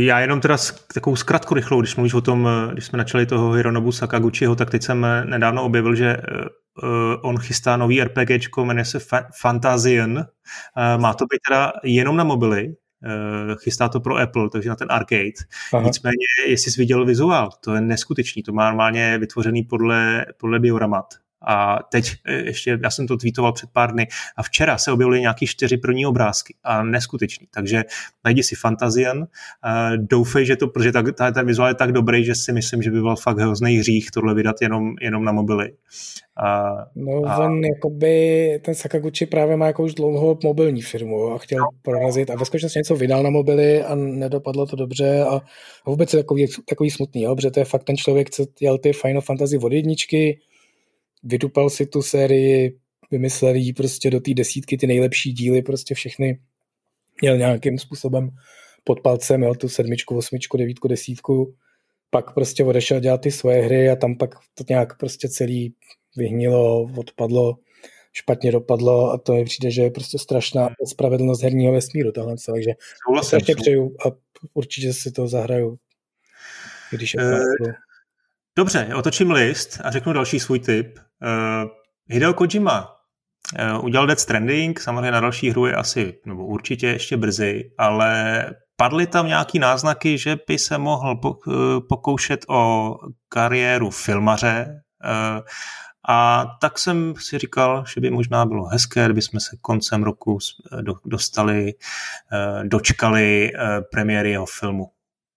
[0.04, 0.56] Já jenom teda
[0.94, 4.82] takovou zkratku rychlou, když mluvíš o tom, když jsme načali toho Hironobu Sakaguchiho, tak teď
[4.82, 6.88] jsem nedávno objevil, že uh,
[7.22, 8.98] on chystá nový RPGčko, jmenuje se
[9.40, 10.26] Fantasian.
[10.96, 12.74] Má to být teda jenom na mobily,
[13.56, 15.32] chystá to pro Apple, takže na ten arcade.
[15.72, 15.86] Aha.
[15.86, 21.14] Nicméně, jestli jsi viděl vizuál, to je neskutečný, to má normálně vytvořený podle, podle dioramat.
[21.46, 25.20] A teď e, ještě, já jsem to tweetoval před pár dny a včera se objevily
[25.20, 27.46] nějaký čtyři první obrázky a neskutečný.
[27.50, 27.84] Takže
[28.24, 29.26] najdi si Fantazian,
[29.96, 32.90] doufej, že to, protože ta, ta, ten vizuál je tak dobrý, že si myslím, že
[32.90, 35.72] by byl fakt hrozný hřích tohle vydat jenom, jenom na mobily.
[36.36, 37.38] A, no a...
[37.38, 41.68] on jakoby, ten Sakaguchi právě má jako už dlouho mobilní firmu a chtěl no.
[41.82, 45.36] prorazit a ve skutečnosti něco vydal na mobily a nedopadlo to dobře a,
[45.84, 48.78] a vůbec je takový, takový smutný, jo, protože to je fakt ten člověk, co dělal
[48.78, 50.38] ty Final Fantasy od jedničky,
[51.22, 52.78] vydupal si tu sérii,
[53.10, 56.40] vymyslel jí prostě do té desítky ty nejlepší díly, prostě všechny
[57.20, 58.30] měl nějakým způsobem
[58.84, 61.54] pod palcem, jo, tu sedmičku, osmičku, devítku, desítku,
[62.10, 65.74] pak prostě odešel dělat ty svoje hry a tam pak to nějak prostě celý
[66.16, 67.58] vyhnilo, odpadlo,
[68.12, 72.70] špatně dopadlo a to mi přijde, že je prostě strašná spravedlnost herního vesmíru tohle, takže
[73.22, 74.10] strašně přeju a
[74.54, 75.78] určitě si to zahraju,
[76.90, 77.72] když je uh,
[78.56, 80.98] Dobře, otočím list a řeknu další svůj tip.
[81.22, 81.70] Uh,
[82.08, 82.96] Hideo Kojima
[83.76, 88.44] uh, udělal Death Stranding, samozřejmě na další hru je asi, nebo určitě ještě brzy, ale
[88.76, 91.50] padly tam nějaký náznaky, že by se mohl eh,
[91.88, 92.94] pokoušet o
[93.28, 94.82] kariéru filmaře
[96.08, 100.38] a tak jsem si říkal, že by možná bylo hezké, kdyby jsme se koncem roku
[101.04, 101.74] dostali,
[102.62, 103.52] dočkali
[103.90, 104.90] premiéry jeho filmu.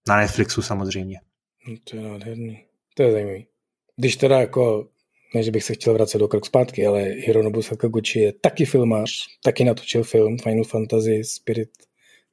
[0.07, 1.19] Na Netflixu samozřejmě.
[1.67, 2.65] No, to je nádherný.
[2.95, 3.47] To je zajímavý.
[3.95, 4.87] Když teda jako
[5.35, 9.11] ne, že bych se chtěl vracet do krok zpátky, ale Hironobu Sakaguchi je taky filmář,
[9.43, 11.69] taky natočil film Final Fantasy Spirit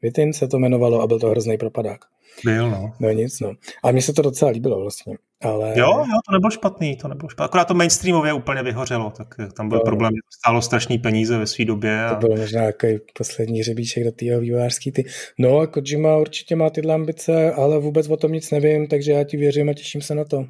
[0.02, 2.00] Within se to jmenovalo a byl to hrozný propadák.
[2.44, 2.92] Byl, no.
[3.00, 3.52] No nic, no.
[3.84, 5.16] A mně se to docela líbilo vlastně.
[5.42, 5.68] Ale...
[5.76, 7.44] Jo, jo, to nebylo špatný, to nebylo špatný.
[7.44, 11.46] Akorát to mainstreamově úplně vyhořelo, tak tam byl to, problém, to stálo strašný peníze ve
[11.46, 12.04] své době.
[12.04, 12.14] A...
[12.14, 12.86] To bylo možná jako
[13.18, 15.04] poslední řebíček do tého vývojářský ty.
[15.38, 19.24] No a Kojima určitě má tyhle ambice, ale vůbec o tom nic nevím, takže já
[19.24, 20.46] ti věřím a těším se na to.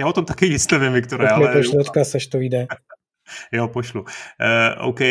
[0.00, 1.52] Já o tom taky nic nevím, Viktore, tak ale...
[1.52, 2.66] Pošli odkaz, až to vyjde.
[3.52, 4.00] jo, pošlu.
[4.00, 5.06] Uh, OK, uh,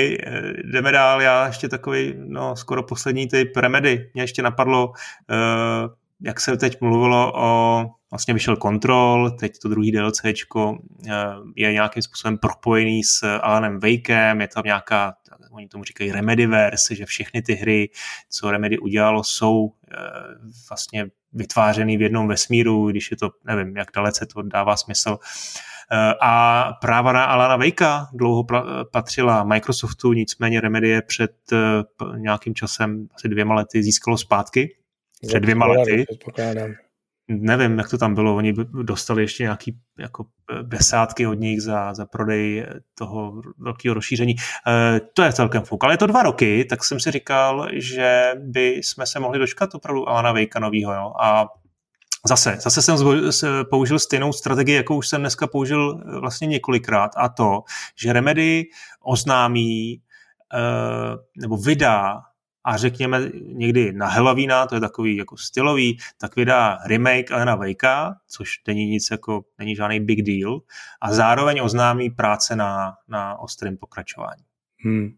[0.73, 1.21] jdeme dál.
[1.21, 4.11] Já ještě takový, no, skoro poslední typ Remedy.
[4.13, 9.91] Mě ještě napadlo, uh, jak se teď mluvilo o, vlastně vyšel Control, teď to druhý
[9.91, 10.77] DLCčko
[11.55, 15.13] je nějakým způsobem propojený s Alanem Wakem, je tam nějaká,
[15.51, 17.89] oni tomu říkají Remedyverse, že všechny ty hry,
[18.29, 19.71] co Remedy udělalo, jsou
[20.69, 25.17] vlastně vytvářený v jednom vesmíru, když je to, nevím, jak dalece to dává smysl.
[25.91, 28.45] Eh, a práva na Alana Vejka dlouho
[28.91, 31.57] patřila Microsoftu, nicméně Remedy před eh,
[32.17, 34.75] nějakým časem, asi dvěma lety, získalo zpátky.
[35.27, 36.05] Před dvěma lety
[37.30, 38.53] nevím, jak to tam bylo, oni
[38.84, 40.25] dostali ještě nějaký jako
[40.61, 42.65] desátky od nich za, za prodej
[42.97, 44.36] toho velkého rozšíření.
[44.67, 48.32] E, to je celkem fuk, ale je to dva roky, tak jsem si říkal, že
[48.38, 51.13] by jsme se mohli dočkat opravdu Alana Vejka novýho, jo?
[51.21, 51.45] a
[52.27, 52.97] Zase, zase jsem
[53.69, 57.61] použil stejnou strategii, jakou už jsem dneska použil vlastně několikrát, a to,
[57.95, 58.65] že Remedy
[59.03, 59.99] oznámí e,
[61.38, 62.21] nebo vydá
[62.64, 68.14] a řekněme někdy na Halloweena, to je takový jako stylový, tak vydá remake Alena Wakea,
[68.28, 70.60] což není nic jako, není žádný big deal
[71.01, 74.43] a zároveň oznámí práce na, na ostrém pokračování.
[74.86, 75.10] Hmm.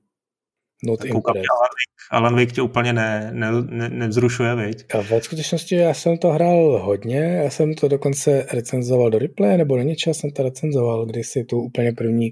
[0.84, 1.46] Not impressed.
[1.52, 4.86] Alan Wake, Alan Wake tě úplně ne, ne, ne, nevzrušuje, viď?
[4.96, 9.58] A v skutečnosti já jsem to hrál hodně, já jsem to dokonce recenzoval do replay,
[9.58, 12.30] nebo do něčeho jsem to recenzoval, když si tu úplně první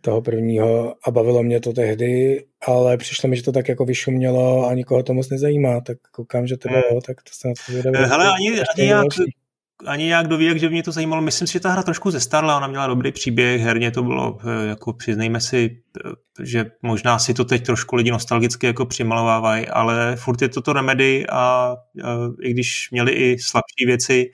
[0.00, 4.68] toho prvního a bavilo mě to tehdy, ale přišlo mi, že to tak jako vyšumělo
[4.68, 7.00] a nikoho to moc nezajímá, tak koukám, že to bylo, hmm.
[7.00, 8.06] tak to se na to zvědavě.
[8.06, 9.06] Hele, ani, ani jak,
[9.86, 11.22] ani jak doví, jak, že mě to zajímalo.
[11.22, 14.66] Myslím si, že ta hra trošku zestarla, ona měla dobrý příběh, herně to bylo, eh,
[14.66, 16.10] jako přiznejme si, eh,
[16.44, 20.72] že možná si to teď trošku lidi nostalgicky jako přimalovávají, ale furt je to to
[20.72, 24.30] Remedy a, a eh, i když měli i slabší věci,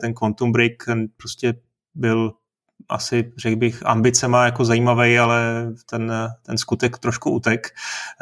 [0.00, 0.72] ten Quantum Break
[1.16, 1.54] prostě
[1.94, 2.32] byl
[2.88, 6.12] asi, řekl bych, ambice má jako zajímavý, ale ten,
[6.46, 7.68] ten skutek trošku utek,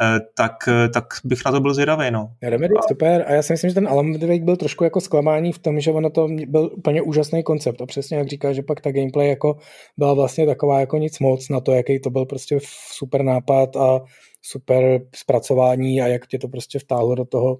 [0.01, 0.53] eh, tak,
[0.93, 2.11] tak bych na to byl zvědavý.
[2.11, 2.31] No.
[2.41, 2.87] Remedy a...
[2.87, 5.79] super a já si myslím, že ten Alan Wake byl trošku jako zklamání v tom,
[5.79, 9.29] že ono to byl úplně úžasný koncept a přesně jak říká, že pak ta gameplay
[9.29, 9.57] jako
[9.97, 12.59] byla vlastně taková jako nic moc na to, jaký to byl prostě
[12.91, 13.99] super nápad a
[14.41, 17.59] super zpracování a jak tě to prostě vtáhlo do toho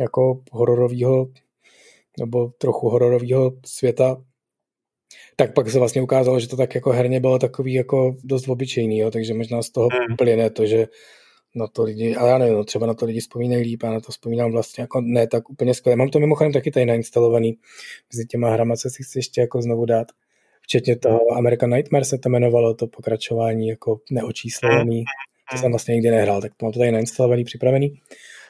[0.00, 1.26] jako hororového
[2.18, 4.16] nebo trochu hororového světa
[5.36, 8.98] tak pak se vlastně ukázalo, že to tak jako herně bylo takový jako dost obyčejný,
[8.98, 10.16] jo, takže možná z toho hmm.
[10.16, 10.86] plyne to, že
[11.56, 14.00] na to lidi, ale já nevím, no, třeba na to lidi vzpomínají líp, a na
[14.00, 15.96] to vzpomínám vlastně jako ne tak úplně skvěle.
[15.96, 17.58] Mám to mimochodem taky tady nainstalovaný,
[18.12, 20.06] mezi těma hrama, co si chci ještě jako znovu dát.
[20.62, 25.04] Včetně toho American Nightmare se to jmenovalo, to pokračování jako neočíslený,
[25.50, 28.00] to jsem vlastně nikdy nehrál, tak to mám to tady nainstalovaný, připravený.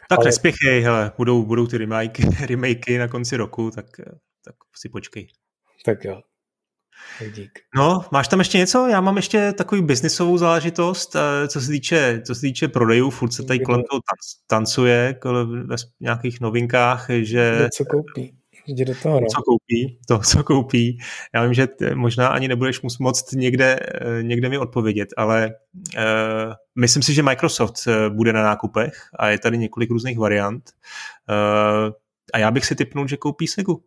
[0.08, 0.26] Tak ale...
[0.26, 3.86] nespěchej, hele, budou, budou ty remakey, remakey na konci roku, tak,
[4.44, 5.28] tak si počkej.
[5.84, 6.20] Tak jo.
[7.34, 7.50] Dík.
[7.76, 8.86] No, máš tam ještě něco?
[8.86, 13.32] Já mám ještě takový biznisovou záležitost, eh, co se týče, co se týče prodejů, furt
[13.32, 14.00] se tady kolem toho
[14.46, 15.14] tancuje
[15.64, 17.68] ve nějakých novinkách, že...
[17.72, 18.34] Co koupí?
[18.66, 19.26] Jde do toho, no.
[19.26, 20.98] Co koupí, to, co koupí.
[21.34, 25.54] Já vím, že možná ani nebudeš moct někde, eh, někde mi odpovědět, ale
[25.96, 30.70] uh, myslím si, že Microsoft bude na nákupech a je tady několik různých variant.
[31.30, 31.92] Uh,
[32.32, 33.82] a já bych si typnul, že koupí Segu.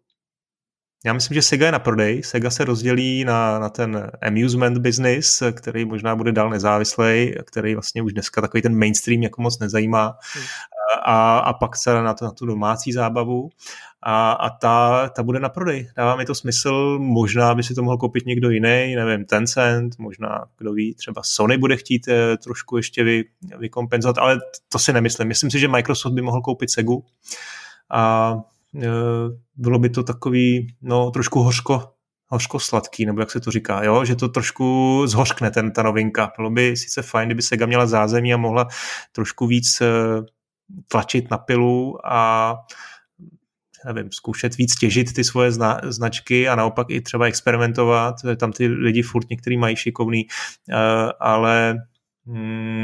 [1.06, 2.24] Já myslím, že Sega je na prodej.
[2.24, 8.02] Sega se rozdělí na, na ten amusement business, který možná bude dál nezávislý, který vlastně
[8.02, 10.18] už dneska takový ten mainstream jako moc nezajímá.
[10.34, 10.44] Hmm.
[11.06, 13.50] A, a pak se na, to, na tu domácí zábavu.
[14.04, 15.90] A, a ta, ta bude na prodej.
[15.98, 20.46] Dává mi to smysl, možná by si to mohl koupit někdo jiný, nevím, Tencent, možná,
[20.58, 23.24] kdo ví, třeba Sony bude chtít eh, trošku ještě vy,
[23.58, 24.40] vykompenzovat, ale
[24.70, 25.28] to si nemyslím.
[25.28, 27.06] Myslím si, že Microsoft by mohl koupit Segu.
[27.92, 28.34] A
[29.56, 31.94] bylo by to takový, no, trošku hořko,
[32.28, 34.06] hořko sladký, nebo jak se to říká, jo?
[34.06, 36.32] že to trošku zhořkne ten, ta novinka.
[36.38, 38.68] Bylo by sice fajn, kdyby Sega měla zázemí a mohla
[39.12, 39.88] trošku víc eh,
[40.88, 42.56] tlačit na pilu a
[43.86, 48.16] nevím, zkoušet víc těžit ty svoje zna, značky a naopak i třeba experimentovat.
[48.38, 50.28] Tam ty lidi furt některý mají šikovný,
[50.70, 50.76] eh,
[51.20, 51.76] ale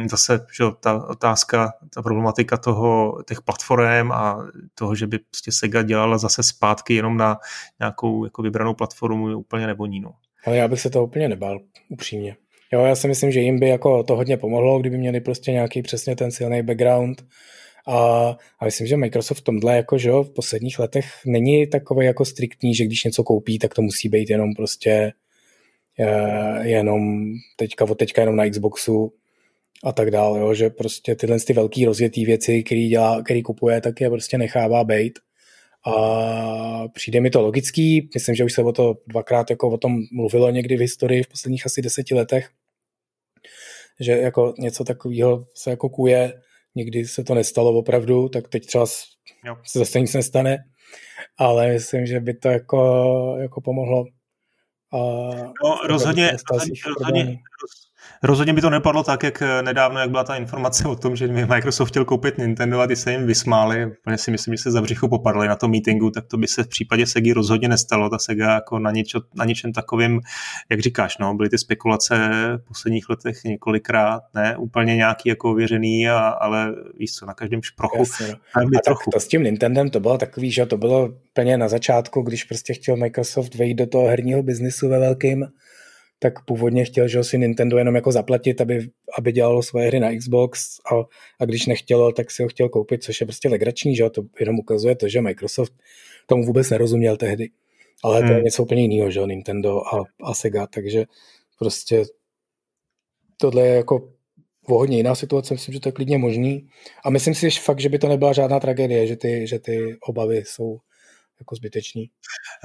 [0.10, 5.82] zase že ta otázka, ta problematika toho, těch platform a toho, že by prostě Sega
[5.82, 7.38] dělala zase zpátky jenom na
[7.80, 10.00] nějakou jako vybranou platformu je úplně nevoní.
[10.00, 10.12] No.
[10.46, 11.60] Ale já bych se to úplně nebál,
[11.90, 12.36] upřímně.
[12.74, 15.82] Jo, já si myslím, že jim by jako to hodně pomohlo, kdyby měli prostě nějaký
[15.82, 17.26] přesně ten silný background
[17.88, 18.30] a,
[18.60, 22.26] a myslím, že Microsoft v tomhle jako, že jo, v posledních letech není takový jako
[22.26, 25.14] striktní, že když něco koupí, tak to musí být jenom prostě
[25.98, 29.14] je, jenom teďka od teďka jenom na Xboxu
[29.84, 33.82] a tak dále, jo, že prostě tyhle ty velký rozjetý věci, který, dělá, který kupuje,
[33.82, 35.20] tak je prostě nechává být.
[35.88, 39.98] A přijde mi to logický, myslím, že už se o to dvakrát jako o tom
[40.12, 42.50] mluvilo někdy v historii v posledních asi deseti letech,
[44.00, 46.42] že jako něco takového se jako kuje,
[46.76, 48.86] nikdy se to nestalo opravdu, tak teď třeba
[49.46, 49.58] jo.
[49.64, 50.58] se zase nic nestane,
[51.38, 54.06] ale myslím, že by to jako, jako pomohlo.
[54.94, 54.98] A
[55.64, 57.38] no, rozhodně, rozhodně, rozhodně,
[58.24, 61.28] Rozhodně by to nepadlo tak, jak eh, nedávno, jak byla ta informace o tom, že
[61.28, 63.86] Microsoft chtěl koupit Nintendo a ty se jim vysmáli.
[63.86, 66.64] Úplně si myslím, že se za břicho popadli na tom meetingu, tak to by se
[66.64, 68.10] v případě Sega rozhodně nestalo.
[68.10, 70.22] Ta Sega jako na, něčo, na něčem takovým,
[70.70, 76.10] jak říkáš, no, byly ty spekulace v posledních letech několikrát, ne úplně nějaký jako ověřený,
[76.10, 77.98] a, ale víš co, na každém šprochu.
[77.98, 78.62] Jasně, no.
[78.78, 79.12] a trochu.
[79.12, 82.74] to s tím Nintendem to bylo takový, že to bylo plně na začátku, když prostě
[82.74, 85.46] chtěl Microsoft vejít do toho herního biznisu ve velkým,
[86.20, 90.16] tak původně chtěl, že si Nintendo jenom jako zaplatit, aby, aby dělalo svoje hry na
[90.18, 90.96] Xbox a,
[91.40, 94.60] a když nechtělo, tak si ho chtěl koupit, což je prostě legrační, že to jenom
[94.60, 95.74] ukazuje to, že Microsoft
[96.26, 97.50] tomu vůbec nerozuměl tehdy.
[98.04, 98.28] Ale hmm.
[98.28, 98.46] to je hmm.
[98.46, 101.06] něco úplně jiného, že Nintendo a, a Sega, takže
[101.60, 102.04] prostě
[103.38, 104.10] tohle je jako
[104.68, 106.68] o hodně jiná situace, myslím, že to je klidně možný.
[107.06, 109.98] A myslím si že fakt, že by to nebyla žádná tragédie, že ty, že ty
[110.02, 110.78] obavy jsou
[111.40, 112.10] jako zbytečný.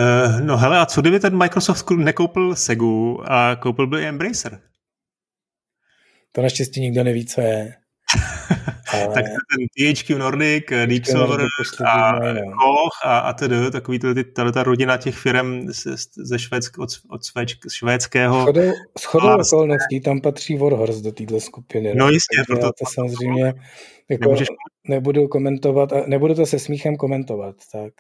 [0.01, 4.61] Uh, no hele, a co kdyby ten Microsoft nekoupil Segu a koupil by Embracer?
[6.33, 7.75] To naštěstí nikdo neví, co je.
[8.93, 9.09] Ale...
[9.15, 11.41] tak ten THQ Nordic, Deep Silver
[11.87, 15.69] a Koch a, a tedy, takový to, ty, ta rodina těch firm
[16.17, 18.43] ze Švédsk, od, od švédsk, švédského.
[18.43, 19.37] Schodou, schodou a...
[19.37, 21.95] okolností tam patří Warhorse do téhle skupiny.
[21.95, 22.43] No jistě.
[22.47, 23.55] Proto to samozřejmě
[24.09, 24.49] jako nemůžeš...
[24.89, 27.93] nebudu komentovat, a nebudu to se smíchem komentovat, tak.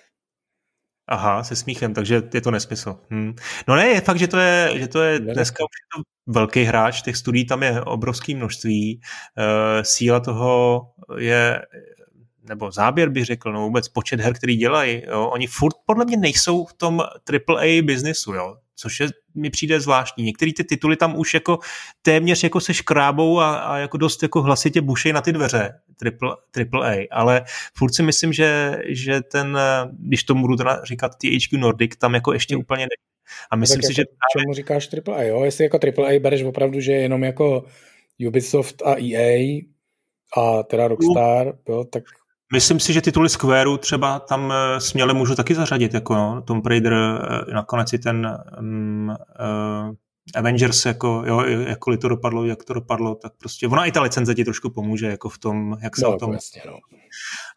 [1.06, 2.98] Aha, se smíchem, takže je to nesmysl.
[3.10, 3.34] Hm.
[3.68, 6.62] No ne, je fakt, že to je, že to je dneska už je to velký
[6.62, 10.82] hráč, těch studií tam je obrovské množství, uh, síla toho
[11.18, 11.62] je,
[12.48, 16.16] nebo záběr bych řekl, no vůbec počet her, který dělají, jo, oni furt podle mě
[16.16, 20.24] nejsou v tom AAA biznisu, jo, což je, mi přijde zvláštní.
[20.24, 21.58] Některé ty tituly tam už jako
[22.02, 26.36] téměř jako se škrábou a, a jako dost jako hlasitě bušej na ty dveře triple,
[26.50, 27.42] triple A, ale
[27.76, 29.58] furt si myslím, že, že ten,
[29.98, 32.60] když tomu budu teda říkat THQ Nordic, tam jako ještě hmm.
[32.62, 32.96] úplně ne.
[33.50, 34.40] A myslím tak si, jako, že...
[34.40, 35.44] Čemu říkáš triple A, jo?
[35.44, 37.64] Jestli jako triple A bereš opravdu, že jenom jako
[38.28, 39.60] Ubisoft a EA
[40.36, 42.04] a teda Rockstar, jo, tak
[42.52, 46.66] Myslím si, že tituly Squareu třeba tam eh, směle můžu taky zařadit, jako no, Tomb
[46.66, 49.94] Raider, eh, nakonec i ten um, uh,
[50.34, 54.34] Avengers, jako, jo, jakkoliv to dopadlo, jak to dopadlo, tak prostě ona i ta licence
[54.34, 56.32] ti trošku pomůže, jako v tom, jak se no, o tom...
[56.32, 56.78] Jasně, no.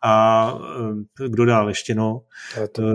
[0.04, 0.54] A
[1.28, 2.22] kdo dál ještě, no?
[2.54, 2.94] Capcom.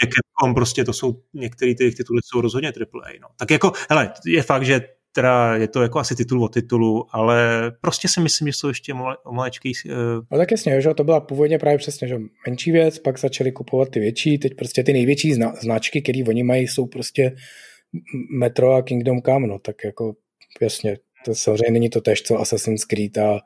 [0.00, 3.28] Capcom, prostě to jsou, některé ty tituly jsou rozhodně AAA, no.
[3.36, 4.80] Tak jako, hele, je fakt, že
[5.16, 8.94] teda je to jako asi titul o titulu, ale prostě si myslím, že jsou ještě
[9.30, 9.72] maličký...
[9.86, 9.92] Uh...
[10.32, 13.88] No tak jasně, že to byla původně právě přesně, že menší věc, pak začali kupovat
[13.88, 17.36] ty větší, teď prostě ty největší zna- značky, které oni mají, jsou prostě
[18.38, 20.14] Metro a Kingdom Come, no tak jako
[20.60, 23.40] jasně, to samozřejmě není to tež, co Assassin's Creed a,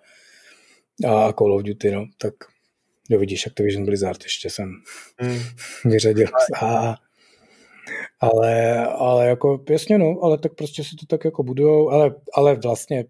[1.08, 2.34] a Call of Duty, no, tak
[3.10, 4.72] jo vidíš, Activision Blizzard ještě jsem
[5.18, 5.40] hmm.
[5.84, 6.26] vyřadil.
[6.62, 6.94] A,
[8.20, 12.56] ale, ale jako jasně no, ale tak prostě si to tak jako budujou, ale, ale
[12.56, 13.04] vlastně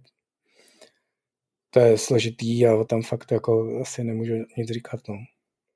[1.71, 5.15] to je složitý a tam fakt jako asi nemůžu nic říkat, no.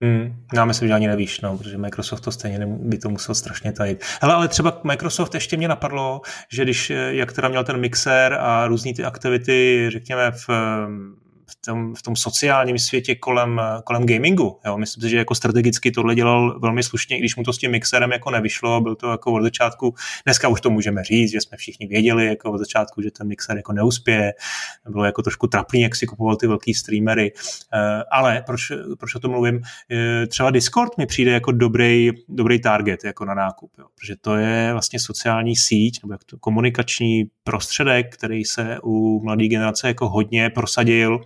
[0.02, 3.72] Hmm, já myslím, že ani nevíš, no, protože Microsoft to stejně by to musel strašně
[3.72, 4.04] tajit.
[4.20, 6.20] Hele, ale třeba Microsoft ještě mě napadlo,
[6.52, 10.48] že když, jak teda měl ten mixer a různý ty aktivity, řekněme, v
[11.50, 14.60] v tom, v tom sociálním světě kolem, kolem gamingu.
[14.66, 14.78] Jo.
[14.78, 17.70] Myslím si, že jako strategicky tohle dělal velmi slušně, i když mu to s tím
[17.70, 21.56] mixerem jako nevyšlo, byl to jako od začátku, dneska už to můžeme říct, že jsme
[21.56, 24.32] všichni věděli jako od začátku, že ten mixer jako neuspěje,
[24.88, 27.32] bylo jako trošku trapný, jak si kupoval ty velký streamery,
[27.74, 32.60] eh, ale proč, proč o tom mluvím, eh, třeba Discord mi přijde jako dobrý, dobrý
[32.60, 33.86] target jako na nákup, jo.
[33.94, 40.08] protože to je vlastně sociální síť nebo komunikační prostředek, který se u mladé generace jako
[40.08, 41.20] hodně prosadil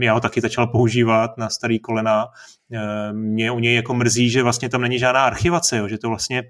[0.00, 2.26] já ho taky začal používat na starý kolena.
[2.72, 6.08] Ehm, mě u něj jako mrzí, že vlastně tam není žádná archivace, jo, že to
[6.08, 6.42] vlastně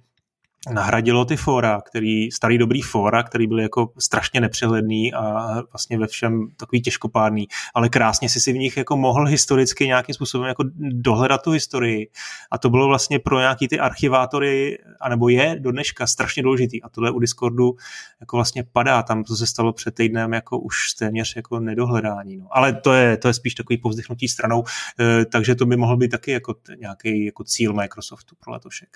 [0.72, 6.06] nahradilo ty fora, který, starý dobrý fora, který byl jako strašně nepřehledný a vlastně ve
[6.06, 10.64] všem takový těžkopádný, ale krásně si si v nich jako mohl historicky nějakým způsobem jako
[10.78, 12.10] dohledat tu historii
[12.50, 16.88] a to bylo vlastně pro nějaký ty archivátory, anebo je do dneška strašně důležitý a
[16.88, 17.76] tohle u Discordu
[18.20, 22.46] jako vlastně padá, tam to se stalo před týdnem jako už téměř jako nedohledání, no.
[22.50, 24.64] ale to je, to je spíš takový povzdechnutí stranou,
[25.00, 28.88] e, takže to by mohl být taky jako nějaký jako cíl Microsoftu pro letošek.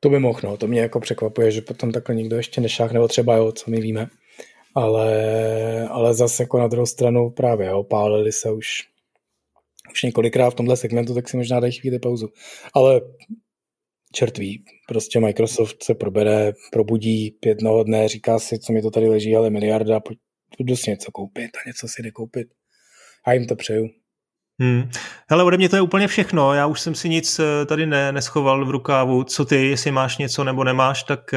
[0.00, 0.56] To by mohl, no.
[0.56, 3.80] To mě jako překvapuje, že potom takhle nikdo ještě nešáhne, nebo třeba jo, co my
[3.80, 4.08] víme.
[4.74, 8.68] Ale, ale zase jako na druhou stranu právě, jo, pálili se už,
[9.92, 12.28] už několikrát v tomhle segmentu, tak si možná dají chvíli pauzu.
[12.74, 13.00] Ale
[14.12, 19.08] čert ví, prostě Microsoft se probere, probudí jednoho dne, říká si, co mi to tady
[19.08, 20.18] leží, ale miliarda, pojď
[20.60, 22.48] dost něco koupit a něco si jde koupit.
[23.24, 23.88] A jim to přeju.
[24.60, 24.90] Hmm.
[25.30, 26.54] Hele, ode mě to je úplně všechno.
[26.54, 29.24] Já už jsem si nic eh, tady ne, neschoval v rukávu.
[29.24, 31.34] Co ty, jestli máš něco nebo nemáš, tak...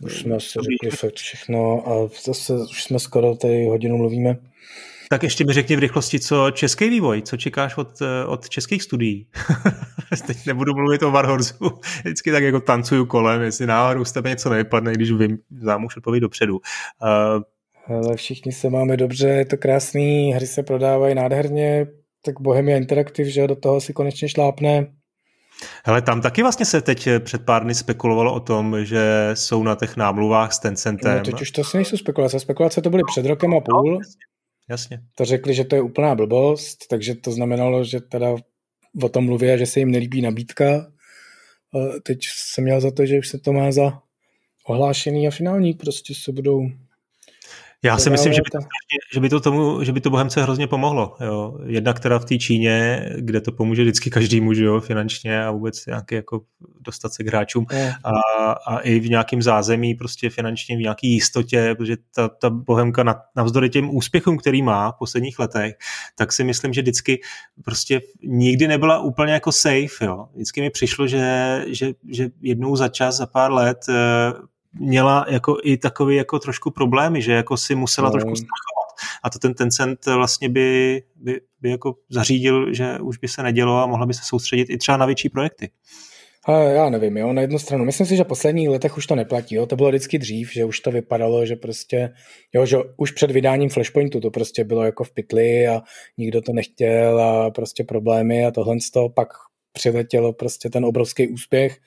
[0.00, 4.36] Uh, už jsme si řekli fakt všechno a zase už jsme skoro tady hodinu mluvíme.
[5.10, 8.82] Tak ještě mi řekni v rychlosti, co český vývoj, co čekáš od, eh, od českých
[8.82, 9.26] studií.
[10.26, 11.70] Teď nebudu mluvit o Warhorsu,
[12.04, 15.96] vždycky tak jako tancuju kolem, jestli náhodou z tebe něco nevypadne, když vím, znám už
[15.96, 16.54] odpověď dopředu.
[16.56, 17.42] Uh,
[17.96, 21.86] ale všichni se máme dobře, je to krásný, hry se prodávají nádherně,
[22.24, 24.86] tak Bohemia Interactive, že do toho si konečně šlápne.
[25.84, 29.74] Hele, tam taky vlastně se teď před pár dny spekulovalo o tom, že jsou na
[29.74, 31.18] těch námluvách s Tencentem.
[31.18, 32.40] No, teď už to si nejsou spekulace.
[32.40, 33.92] Spekulace to byly před rokem a půl.
[33.92, 33.98] No,
[34.70, 35.00] jasně.
[35.14, 38.34] To řekli, že to je úplná blbost, takže to znamenalo, že teda
[39.02, 40.86] o tom mluví a že se jim nelíbí nabídka.
[42.02, 43.98] Teď jsem měl za to, že už se to má za
[44.66, 46.60] ohlášený a finální, prostě se budou
[47.84, 48.58] Já si myslím, že by, to,
[49.14, 51.16] že by to tomu, že by to Bohemce hrozně pomohlo.
[51.20, 51.58] Jo.
[51.66, 55.86] Jednak teda v té Číně, kde to pomůže vždycky každému, že jo, finančně a vůbec
[55.86, 56.40] nějaký jako
[56.80, 57.66] dostat se k hráčům
[58.04, 58.10] a,
[58.52, 63.70] a i v nějakém zázemí prostě finančně v nějaký jistotě, protože ta, ta Bohemka navzdory
[63.70, 65.74] těm úspěchům, který má v posledních letech,
[66.16, 67.20] tak si myslím, že vždycky
[67.64, 70.04] prostě nikdy nebyla úplně jako safe.
[70.04, 70.28] Jo.
[70.34, 75.56] Vždycky mi přišlo, že, že, že jednou za čas, za pár let eh, měla jako
[75.62, 78.12] i takový jako trošku problémy, že jako si musela no.
[78.12, 78.84] trošku strachovat.
[79.22, 83.76] A to ten Tencent vlastně by, by, by jako zařídil, že už by se nedělo
[83.76, 85.70] a mohla by se soustředit i třeba na větší projekty.
[86.46, 87.84] Ale já nevím, jo, na jednu stranu.
[87.84, 89.66] Myslím si, že v posledních letech už to neplatí, jo.
[89.66, 92.10] To bylo vždycky dřív, že už to vypadalo, že prostě,
[92.54, 95.82] jo, že už před vydáním Flashpointu to prostě bylo jako v pytli a
[96.18, 99.28] nikdo to nechtěl a prostě problémy a tohle z toho pak
[99.74, 101.78] přiletělo prostě ten obrovský úspěch.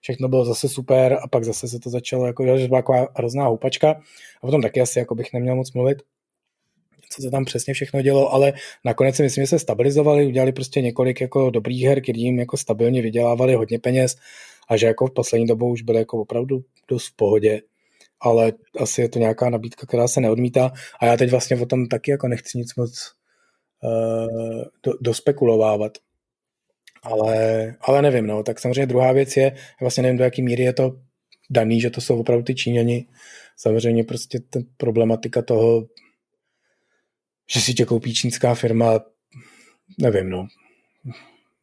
[0.00, 3.46] Všechno bylo zase super a pak zase se to začalo, jako, že byla taková hrozná
[3.46, 3.90] houpačka.
[4.42, 6.02] A potom taky asi jako bych neměl moc mluvit,
[7.10, 8.52] co se tam přesně všechno dělo, ale
[8.84, 12.56] nakonec si myslím, že se stabilizovali, udělali prostě několik jako dobrých her, který jim jako
[12.56, 14.16] stabilně vydělávali hodně peněz
[14.68, 17.62] a že jako v poslední dobou už byly jako opravdu dost v pohodě.
[18.20, 20.72] Ale asi je to nějaká nabídka, která se neodmítá.
[21.00, 23.12] A já teď vlastně o tom taky jako nechci nic moc
[23.82, 25.92] uh, do, dospekulovávat
[27.06, 30.72] ale, ale nevím, no, tak samozřejmě druhá věc je, vlastně nevím, do jaký míry je
[30.72, 31.00] to
[31.50, 33.06] daný, že to jsou opravdu ty Číňani.
[33.56, 35.86] Samozřejmě prostě ta problematika toho,
[37.52, 39.00] že si tě koupí čínská firma,
[40.00, 40.46] nevím, no.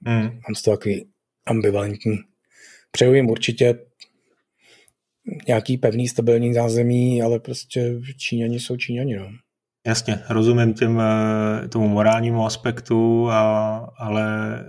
[0.05, 0.23] Hmm.
[0.23, 1.05] Mám to takový
[1.45, 2.17] ambivalentní.
[2.91, 3.79] Přeju jim určitě
[5.47, 9.29] nějaký pevný, stabilní zázemí, ale prostě Číňani jsou Číňani, no.
[9.85, 14.25] Jasně, rozumím těm, eh, tomu morálnímu aspektu, a, ale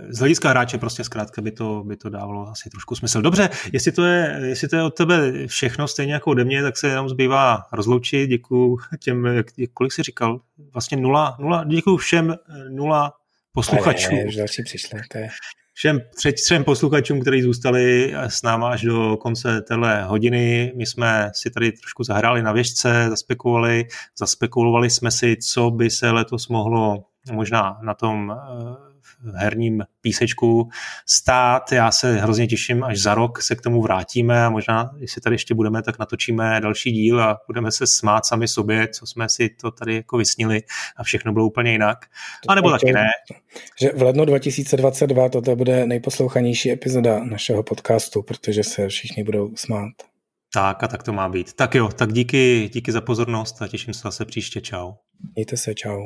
[0.09, 3.21] z hlediska hráče prostě zkrátka by to, by to dávalo asi trošku smysl.
[3.21, 6.77] Dobře, jestli to, je, jestli to je od tebe všechno stejně jako ode mě, tak
[6.77, 8.29] se jenom zbývá rozloučit.
[8.29, 10.39] Děkuji těm, jak, kolik jsi říkal?
[10.73, 13.13] Vlastně nula, nula děkuji všem eh, nula
[13.51, 14.11] posluchačů.
[14.11, 15.29] Ne, ne, už další přišli, to je
[15.75, 15.99] všem
[16.33, 20.73] třem posluchačům, kteří zůstali s náma až do konce téhle hodiny.
[20.75, 23.85] My jsme si tady trošku zahráli na věžce, zaspekulovali,
[24.19, 28.84] zaspekulovali jsme si, co by se letos mohlo možná na tom eh,
[29.35, 30.69] herním písečku
[31.05, 31.71] stát.
[31.71, 35.33] Já se hrozně těším, až za rok se k tomu vrátíme a možná, jestli tady
[35.33, 39.49] ještě budeme, tak natočíme další díl a budeme se smát sami sobě, co jsme si
[39.49, 40.61] to tady jako vysnili
[40.97, 41.97] a všechno bylo úplně jinak.
[42.47, 43.07] A nebo taky ne.
[43.79, 49.93] Že v lednu 2022 toto bude nejposlouchanější epizoda našeho podcastu, protože se všichni budou smát.
[50.53, 51.53] Tak a tak to má být.
[51.53, 54.61] Tak jo, tak díky, díky za pozornost a těším se zase příště.
[54.61, 54.93] Čau.
[55.35, 56.01] Mějte se, čau.